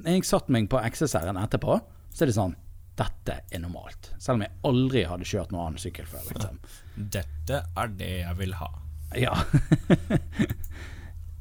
[0.00, 1.78] jeg satt meg på XSR-en etterpå,
[2.10, 2.56] så er det sånn
[3.00, 4.12] Dette er normalt.
[4.20, 6.26] Selv om jeg aldri hadde kjørt noen annen sykkel før.
[6.30, 6.60] Liksom.
[7.16, 8.72] Dette er det jeg vil ha.
[9.18, 9.36] Ja.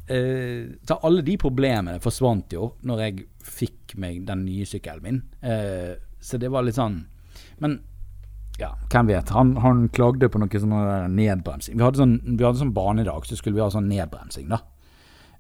[0.09, 5.19] Eh, så alle de problemene forsvant jo når jeg fikk meg den nye sykkelen min.
[5.45, 6.95] Eh, så det var litt sånn
[7.61, 7.75] Men
[8.57, 9.29] ja, hvem vet.
[9.37, 11.77] Han, han klagde på noe sånn nedbremsing.
[11.77, 14.63] Vi hadde sånn, vi hadde sånn banedag, så skulle vi ha sånn nedbremsing, da.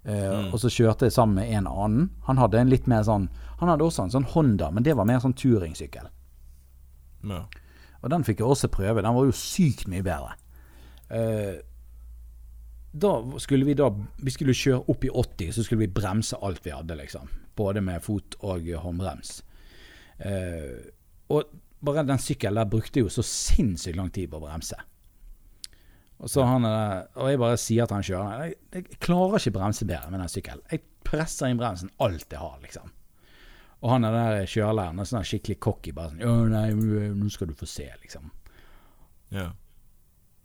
[0.09, 2.09] Eh, Og så kjørte jeg sammen med en annen.
[2.25, 3.29] Han hadde en litt mer sånn
[3.59, 6.05] Han hadde også en sånn Honda, men det var mer sånn turingsykkel.
[7.27, 7.41] Ja.
[7.99, 9.03] Og den fikk jeg også prøve.
[9.03, 10.37] Den var jo sykt mye bedre.
[11.11, 11.59] Uh,
[12.95, 13.11] da
[13.43, 13.89] skulle vi da
[14.23, 17.27] Vi skulle kjøre opp i 80, så skulle vi bremse alt vi hadde, liksom.
[17.59, 19.41] Både med fot og håndbrems.
[20.23, 20.79] Uh,
[21.35, 21.51] og
[21.83, 24.79] bare den sykkelen der brukte jo så sinnssykt lang tid på å bremse.
[26.19, 29.85] Og, så han, og jeg bare sier til han kjørende jeg, jeg klarer ikke bremse
[29.87, 30.65] bedre med den sykkelen.
[30.71, 32.91] Jeg presser inn bremsen alt jeg har, liksom.
[33.79, 35.93] Og han er der kjørelæreren er sånn skikkelig cocky.
[35.95, 36.67] Bare sånn 'Å nei,
[37.15, 38.31] nå skal du få se', liksom.
[39.31, 39.51] ja.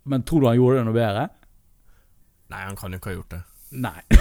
[0.05, 1.29] Men tror du han gjorde det noe bedre?
[2.53, 3.43] Nei, han kan jo ikke ha gjort det.
[3.75, 4.01] Nei.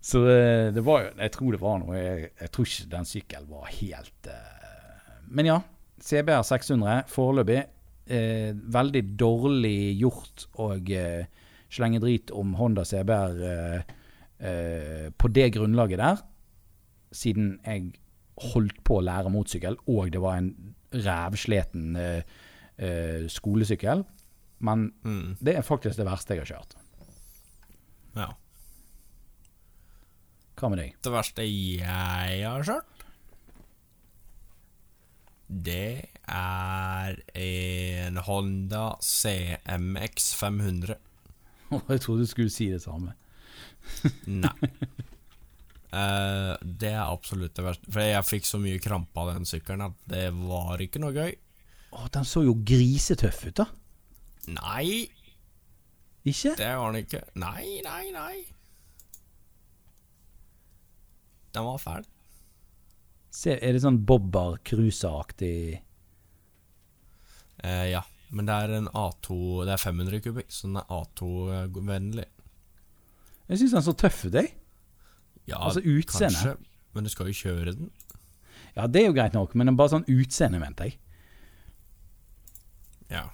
[0.00, 3.04] Så det, det var jo Jeg tror det var noe Jeg, jeg tror ikke den
[3.04, 5.58] sykkelen var helt uh, Men ja.
[6.00, 7.66] CBR 600 foreløpig.
[8.10, 11.26] Eh, veldig dårlig gjort å eh,
[11.70, 13.92] slenge drit om Honda CBR eh,
[14.42, 16.22] eh, på det grunnlaget der,
[17.14, 17.92] siden jeg
[18.50, 20.50] holdt på å lære motorsykkel, og det var en
[20.90, 22.22] rævsleten eh,
[22.82, 24.02] eh, skolesykkel.
[24.60, 25.36] Men Mm.
[25.40, 26.74] det er faktisk det verste jeg har kjørt.
[28.16, 28.26] Ja.
[30.60, 30.96] Hva med deg?
[31.00, 33.04] Det verste jeg har kjørt
[35.48, 40.96] Det er en Honda CMX 500.
[41.90, 43.14] Jeg trodde du skulle si det samme.
[44.26, 44.54] Nei.
[45.90, 47.90] Uh, det er absolutt det verste.
[47.90, 51.32] For jeg fikk så mye krampe av den sykkelen at det var ikke noe gøy.
[51.90, 53.66] Å, den så jo grisetøff ut, da.
[54.54, 55.08] Nei,
[56.22, 56.54] Ikke?
[56.58, 57.24] det var den ikke.
[57.42, 58.36] Nei, nei, nei.
[61.50, 62.06] Den var fæl.
[63.34, 65.80] Se, er det sånn Bobber Cruiser-aktig
[67.64, 69.34] Eh, ja, men det er en A2
[69.66, 72.24] Det er 500 kubikk, så den er A2-vennlig.
[73.50, 74.52] Jeg syns den er så tøff ut, jeg.
[75.50, 76.36] Ja, Altså, utseende.
[76.36, 76.56] kanskje,
[76.94, 77.90] men du skal jo kjøre den.
[78.76, 80.98] Ja, det er jo greit nok, men bare sånn utseende, venter jeg.
[83.10, 83.24] Ja.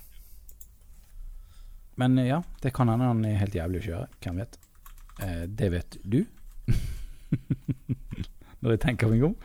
[2.01, 4.09] Men eh, ja, det kan hende han er helt jævlig å kjøre.
[4.24, 4.59] Hvem vet?
[5.20, 6.22] Eh, det vet du.
[8.64, 9.37] Når jeg tenker meg om.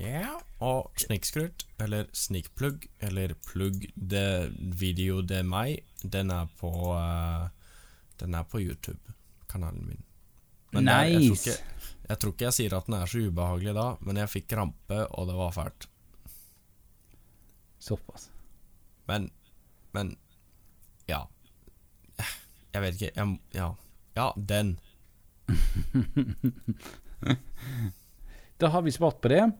[0.00, 6.70] Ja, og snikskrutt, eller snikplugg, eller plugg det video det er meg, den er på
[6.94, 7.48] uh,
[8.20, 10.02] Den er på YouTube-kanalen min.
[10.70, 10.92] Men nice.
[10.92, 11.56] Der, jeg, tror ikke,
[12.08, 14.98] jeg tror ikke jeg sier at den er så ubehagelig da, men jeg fikk krampe,
[15.10, 15.88] og det var fælt.
[17.80, 18.30] Såpass.
[19.08, 19.30] Men
[19.92, 20.16] Men
[21.08, 21.24] Ja.
[22.72, 23.72] Jeg vet ikke jeg, Ja.
[24.16, 24.78] Ja, den.
[28.60, 29.50] Da har vi svart på det.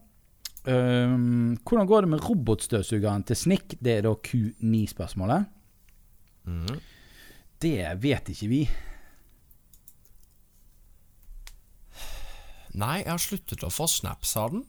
[0.68, 3.76] Ehm, hvordan går det med robotstøvsugeren til Snik?
[3.80, 5.46] Det er da Q9-spørsmålet.
[6.44, 6.80] Mm.
[7.62, 8.60] Det vet ikke vi.
[12.80, 14.64] Nei, jeg har sluttet å få snaps av den.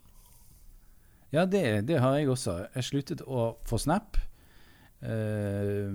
[1.32, 2.58] Ja, det, det har jeg også.
[2.76, 4.18] Jeg sluttet å få Snap.
[5.02, 5.88] Uh,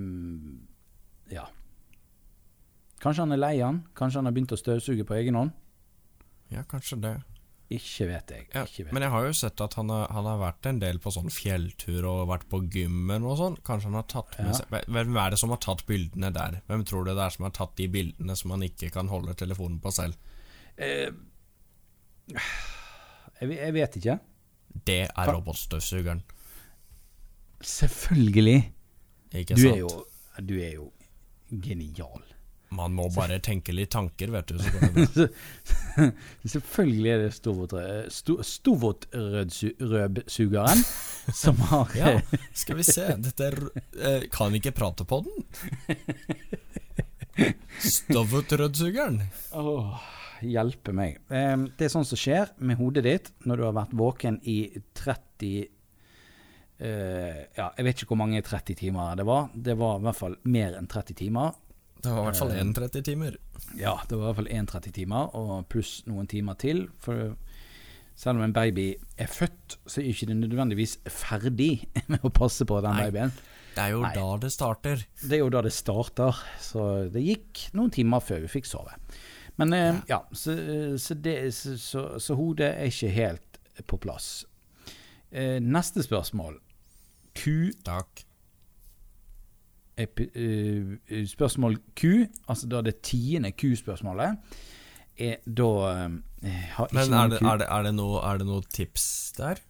[1.31, 1.45] ja.
[3.03, 3.83] Kanskje han er lei han?
[3.95, 5.53] Kanskje han har begynt å støvsuge på egen hånd?
[6.51, 7.15] Ja, kanskje det.
[7.69, 8.45] Ikke vet jeg.
[8.55, 8.93] Ja, Ikke vet.
[8.95, 11.33] men jeg har jo sett at han har, han har vært en del på sånn
[11.35, 13.57] fjelltur og vært på gymmen og sånn.
[13.67, 14.61] Kanskje han har tatt med Ja.
[14.61, 16.61] seg Hvem er det som har tatt bildene der?
[16.69, 19.35] Hvem tror du det er som har tatt de bildene som han ikke kan holde
[19.35, 20.15] telefonen på selv?
[20.79, 21.11] Eh,
[23.41, 24.19] jeg, jeg vet ikke.
[24.87, 26.23] Det er robotstøvsugeren.
[27.63, 28.73] Selvfølgelig.
[29.35, 29.75] Ikke Du sant?
[29.75, 30.07] er jo,
[30.45, 30.93] du er jo
[31.63, 32.23] genial.
[32.75, 34.59] Man må bare tenke litt tanker, vet du.
[34.59, 34.69] Så
[35.97, 36.11] det.
[36.51, 37.75] Selvfølgelig er det Stovot-
[38.13, 40.83] Sto- Stovot-rødsugeren
[41.43, 42.11] som har Ja,
[42.59, 43.07] skal vi se.
[43.23, 43.57] Dette er
[44.03, 45.37] eh, Kan vi ikke prate på den?
[47.87, 49.21] Stovot-rødsugeren.
[49.53, 50.01] Åh,
[50.43, 51.17] hjelpe meg.
[51.31, 54.59] Eh, det er sånn som skjer med hodet ditt når du har vært våken i
[54.99, 55.67] 30
[56.77, 59.47] Uh, Ja, jeg vet ikke hvor mange 30 timer det var.
[59.57, 61.55] Det var i hvert fall mer enn 30 timer.
[62.07, 63.37] Det var i hvert fall 31 timer.
[63.75, 66.85] Ja, det var i hvert fall 31 timer, og pluss noen timer til.
[67.03, 67.35] For
[68.17, 72.67] selv om en baby er født, så er ikke det nødvendigvis ferdig med å passe
[72.69, 73.09] på den Nei.
[73.09, 73.35] babyen.
[73.77, 74.13] Det er jo Nei.
[74.17, 75.03] da det starter.
[75.21, 78.95] Det er jo da det starter, så det gikk noen timer før vi fikk sove.
[79.61, 80.55] Men eh, ja, så,
[81.01, 84.31] så, det, så, så, så hodet er ikke helt på plass.
[85.29, 86.61] Eh, neste spørsmål.
[87.37, 88.25] Ku Takk.
[89.99, 94.37] Eh, spørsmål Q, altså da det tiende Q-spørsmålet,
[95.17, 96.11] er da eh,
[96.77, 99.63] har ikke Men er det, er, det, er, det noe, er det noe tips der?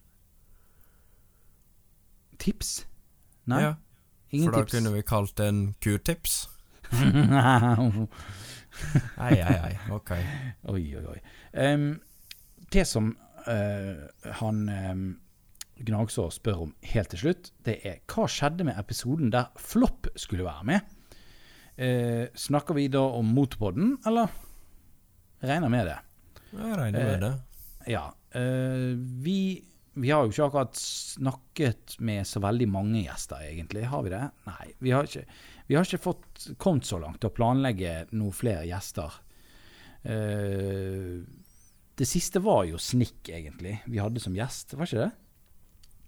[2.39, 2.87] tips?
[3.45, 3.73] Nei, Ja,
[4.29, 4.71] ingen for da tips.
[4.75, 6.49] kunne vi kalt det en Q-tips.
[9.17, 9.77] Ei, ei, ei.
[9.89, 10.11] Ok.
[10.69, 11.17] oi, oi, oi.
[11.73, 11.99] Um,
[12.73, 13.17] det som
[13.47, 14.03] uh,
[14.37, 15.19] han um,
[15.85, 20.47] Gnagsår spør om helt til slutt, det er hva skjedde med episoden der Flopp skulle
[20.47, 20.93] være med?
[21.77, 24.31] Eh, snakker vi da om Motorpodden, eller?
[25.45, 25.97] Regner med det.
[26.49, 27.33] Jeg regner med det.
[27.93, 28.07] Ja.
[28.33, 29.37] eh, vi,
[29.93, 33.85] vi har jo ikke akkurat snakket med så veldig mange gjester, egentlig.
[33.91, 34.23] Har vi det?
[34.49, 34.71] Nei.
[34.81, 35.27] Vi har ikke,
[35.69, 39.21] vi har ikke fått kommet så langt til å planlegge noen flere gjester.
[40.01, 41.21] Eh,
[41.97, 43.79] det siste var jo Snikk, egentlig.
[43.85, 45.13] Vi hadde som gjest, var ikke det?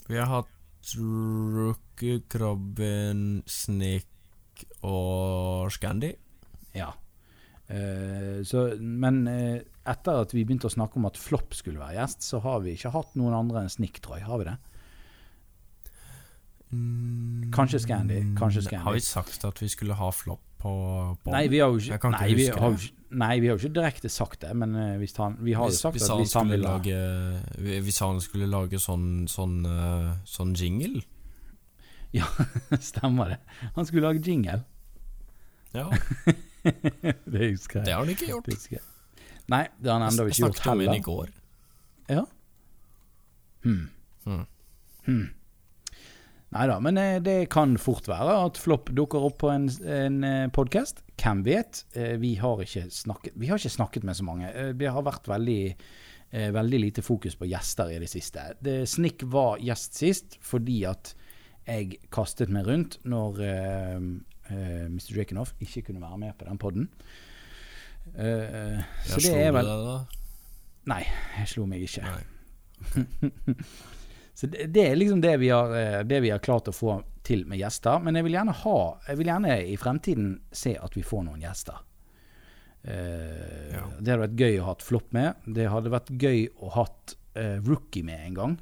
[0.09, 6.13] Vi har hatt Rookie, Krabben, Snik og Scandy.
[6.73, 6.89] Ja.
[7.69, 11.99] Uh, så, men uh, etter at vi begynte å snakke om at Flopp skulle være
[11.99, 14.25] gjest, så har vi ikke hatt noen andre enn Snik, tror jeg.
[14.25, 14.57] Har vi det?
[17.53, 18.23] Kanskje Scandy.
[18.37, 18.85] Kanskje Scandy.
[18.85, 20.71] Har vi sagt at vi skulle ha flopp på,
[21.23, 22.75] på Nei, vi har jo ikke, nei, vi har,
[23.09, 25.79] nei, vi har jo ikke direkte sagt det, men eh, hvis han, vi har hvis,
[25.79, 29.63] jo sagt hvis at hvis han skulle vil lage Hvis han skulle lage sånn, sånn,
[29.65, 31.01] eh, sånn jingle
[32.91, 33.39] Stemmer det.
[33.75, 34.63] Han skulle lage jingle.
[35.73, 35.85] Ja,
[37.33, 37.85] det husker jeg.
[37.85, 38.47] det har han ikke gjort.
[39.49, 41.29] Nei, det har han ennå ikke gjort Jeg snakket om henne i går.
[42.09, 42.23] Ja.
[43.65, 43.83] Hmm.
[44.25, 44.45] Hmm.
[45.05, 45.27] Hmm.
[46.49, 50.23] Nei da, men eh, det kan fort være at Flopp dukker opp på en, en
[50.53, 51.03] podkast.
[51.21, 51.83] Hvem vet?
[51.93, 54.49] Eh, vi har, ikke snakket, vi har ikke snakket med så mange.
[54.49, 55.61] Vi det har vært veldig,
[56.31, 58.47] eh, veldig lite fokus på gjester i det siste.
[58.65, 61.13] Det, Snick var gjest sist fordi at
[61.69, 63.99] jeg kastet meg rundt når uh,
[64.49, 65.11] uh, Mr.
[65.11, 66.89] Drakenhoff ikke kunne være med på den poden.
[68.15, 69.99] Uh, så det er vel det, da?
[70.89, 71.03] Nei,
[71.37, 72.09] jeg slo meg ikke.
[72.09, 72.25] Nei.
[74.39, 75.73] Så det, det, er liksom det vi, har,
[76.07, 77.99] det vi har klart å få til med gjester.
[77.99, 78.77] Men jeg vil gjerne ha
[79.09, 81.81] Jeg vil gjerne i fremtiden se at vi får noen gjester.
[82.79, 83.83] Uh, ja.
[83.99, 85.43] Det hadde vært gøy å ha et Flopp med.
[85.59, 88.55] Det hadde vært gøy å ha uh, Rookie med en gang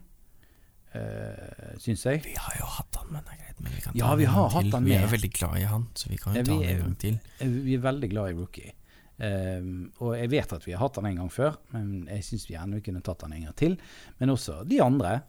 [0.97, 2.23] uh, syns jeg.
[2.25, 3.61] Vi har jo hatt han, men det er greit.
[3.61, 4.91] Men vi kan ta ja, vi har hatt han med.
[4.91, 7.21] Vi er veldig glad i han, så vi kan jo ta han en gang til.
[7.69, 8.73] Vi er veldig glad i Rookie.
[9.17, 9.71] Um,
[10.05, 12.53] og jeg vet at vi har hatt han en gang før, men jeg syns vi
[12.53, 13.79] gjerne kunne tatt han en gang til.
[14.21, 15.19] Men også de andre.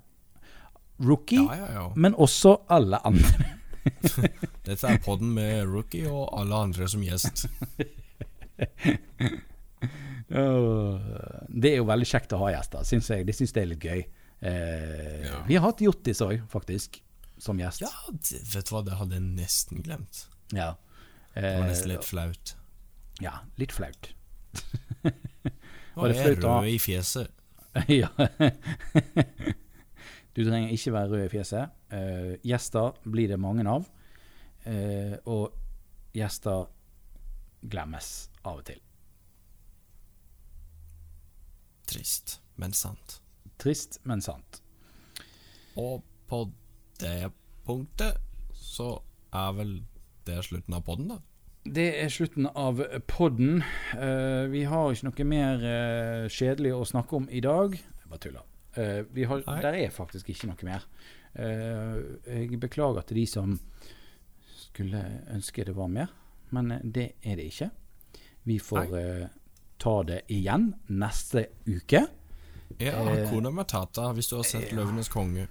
[0.98, 1.92] Rookie, ja, ja, ja.
[1.96, 3.54] men også alle andre.
[4.66, 7.46] Dette er podden med Rookie og alle andre som gjest.
[11.48, 13.28] det er jo veldig kjekt å ha gjester, syns jeg.
[13.28, 14.02] Det syns jeg er litt gøy.
[14.40, 15.30] Eh.
[15.46, 17.00] Vi har hatt Jottis òg, faktisk,
[17.38, 17.86] som gjest.
[17.86, 20.26] Ja, det, vet du hva, det hadde jeg nesten glemt.
[20.54, 20.74] Ja.
[21.34, 22.54] Eh, det var nesten litt flaut.
[23.22, 24.12] Ja, litt flaut.
[25.98, 27.34] var det flaut, rød i fjeset.
[28.00, 28.10] ja.
[30.38, 31.78] Du trenger ikke være rød i fjeset.
[31.90, 33.88] Uh, gjester blir det mange av.
[34.62, 35.56] Uh, og
[36.14, 36.68] gjester
[37.66, 38.10] glemmes
[38.44, 38.78] av og til.
[41.88, 43.18] Trist, men sant.
[43.58, 44.60] Trist, men sant.
[45.78, 46.44] Og på
[47.00, 47.32] det
[47.66, 48.20] punktet
[48.54, 48.92] så
[49.34, 49.72] er vel
[50.28, 51.18] det slutten av podden, da?
[51.68, 52.78] Det er slutten av
[53.10, 53.64] podden.
[53.96, 57.74] Uh, vi har ikke noe mer uh, kjedelig å snakke om i dag.
[57.74, 58.46] Jeg bare tuller.
[58.78, 60.84] Vi har, der er faktisk ikke noe mer.
[61.34, 63.56] jeg beklager til de som
[64.46, 65.00] skulle
[65.34, 66.12] ønske det var mer,
[66.54, 67.70] men det er det ikke.
[68.44, 68.94] Vi får
[69.78, 72.06] ta det igjen neste uke.
[72.78, 75.46] Ja, eh, Akuna Matata, hvis du har sett 'Løvenes konge'.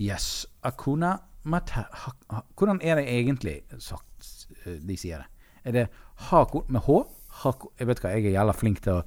[0.00, 0.46] Yes.
[0.62, 2.12] Akuna Matata
[2.56, 5.26] Hvordan er det egentlig sagt eh, de sier det?
[5.64, 7.02] Er det Hako med H?
[7.42, 9.02] Hako, jeg vet hva, jeg er jævla flink til å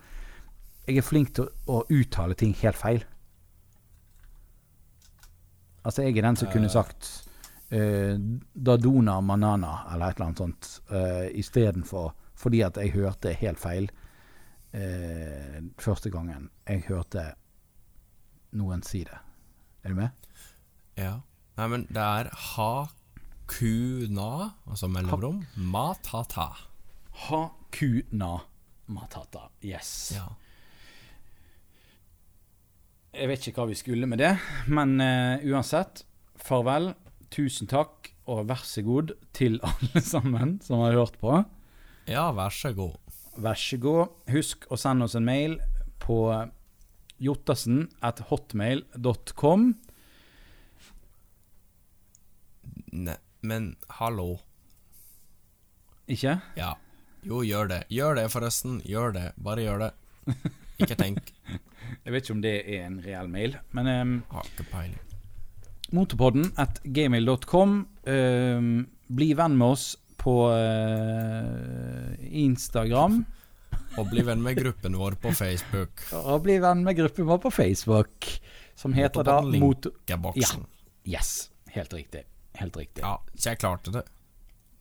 [0.87, 3.05] Jeg er flink til å uttale ting helt feil.
[5.83, 6.73] Altså, jeg er den som kunne eh.
[6.73, 7.09] sagt
[7.73, 8.15] uh,
[8.53, 13.85] Dadona Manana, eller et eller annet sånt, uh, istedenfor fordi at jeg hørte helt feil
[14.73, 17.33] uh, første gangen jeg hørte
[18.53, 19.19] noen si det.
[19.83, 20.09] Er du med?
[20.99, 21.17] Ja.
[21.57, 24.29] Nei, men det er hakuna,
[24.69, 26.47] altså mellomrom, matata.
[27.27, 28.39] Hakuna
[28.93, 29.49] matata.
[29.65, 30.13] Yes.
[30.15, 30.27] Ja.
[33.13, 34.31] Jeg vet ikke hva vi skulle med det,
[34.73, 36.01] men uh, uansett,
[36.41, 36.95] farvel.
[37.33, 41.35] Tusen takk, og vær så god til alle sammen som har hørt på.
[42.09, 42.97] Ja, vær så god.
[43.37, 44.15] Vær så god.
[44.33, 45.59] Husk å sende oss en mail
[46.01, 46.17] på
[47.23, 47.85] jottassen
[52.93, 54.39] Nei, men hallo.
[56.09, 56.39] Ikke?
[56.57, 56.73] Ja.
[57.23, 57.83] Jo, gjør det.
[57.93, 58.81] Gjør det, forresten.
[58.85, 59.27] Gjør det.
[59.37, 59.91] Bare gjør det.
[60.81, 61.31] Ikke tenk.
[62.03, 64.13] Jeg vet ikke om det er en reell mail, men um.
[65.93, 67.75] Motorpodden at gmail.com.
[68.09, 68.71] Um,
[69.13, 69.85] bli venn med oss
[70.17, 73.21] på uh, Instagram.
[74.01, 76.05] Og bli venn med gruppen vår på Facebook.
[76.31, 78.29] Og bli venn med gruppen vår på Facebook,
[78.79, 79.93] som heter da Motor...
[80.09, 80.17] Ja.
[81.05, 81.51] Yes.
[81.75, 82.23] Helt riktig.
[82.57, 83.03] Helt riktig.
[83.05, 84.03] Ja, så jeg klarte det.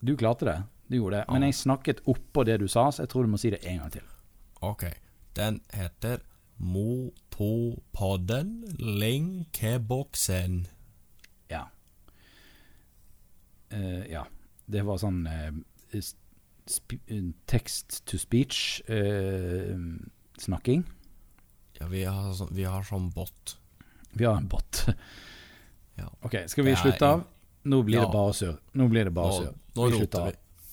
[0.00, 0.58] Du klarte det.
[0.88, 1.26] Du gjorde det.
[1.32, 3.82] Men jeg snakket oppå det du sa, så jeg tror du må si det en
[3.84, 4.08] gang til.
[4.64, 4.84] Ok.
[5.36, 6.20] Den heter
[6.56, 10.66] Motopodden Linkeboksen.
[11.48, 11.70] Ja.
[13.72, 14.26] Uh, ja.
[14.66, 15.50] Det var sånn uh,
[17.50, 20.82] text to speech-snakking.
[20.82, 20.86] Uh,
[21.80, 23.58] ja, vi har, så, vi har sånn bot.
[24.12, 24.86] Vi har en bot.
[26.00, 26.08] ja.
[26.22, 27.22] Ok, skal vi slutte av?
[27.62, 28.06] Nå blir ja.
[28.06, 28.56] det bare surr.
[28.78, 29.52] Nå blir det bare surr.
[29.74, 30.32] Nå, nå roter vi.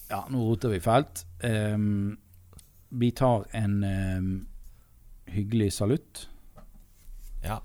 [0.09, 1.25] Ja, nå roter vi fælt.
[1.43, 2.17] Um,
[2.89, 4.47] vi tar en um,
[5.33, 6.27] hyggelig salutt.
[7.43, 7.59] Ja.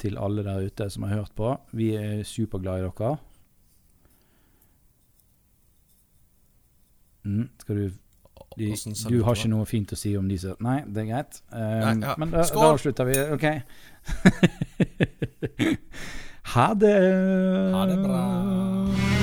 [0.00, 1.54] Til alle der ute som har hørt på.
[1.72, 3.16] Vi er superglade i dere.
[7.26, 7.90] Mm, skal du
[8.56, 8.76] de,
[9.08, 11.40] Du har ikke noe fint å si om de som Nei, det er greit.
[11.50, 12.14] Um, nei, ja.
[12.20, 13.18] Men da, da avslutter vi.
[13.34, 13.46] OK.
[16.54, 16.96] ha det.
[17.74, 19.15] Ha det bra.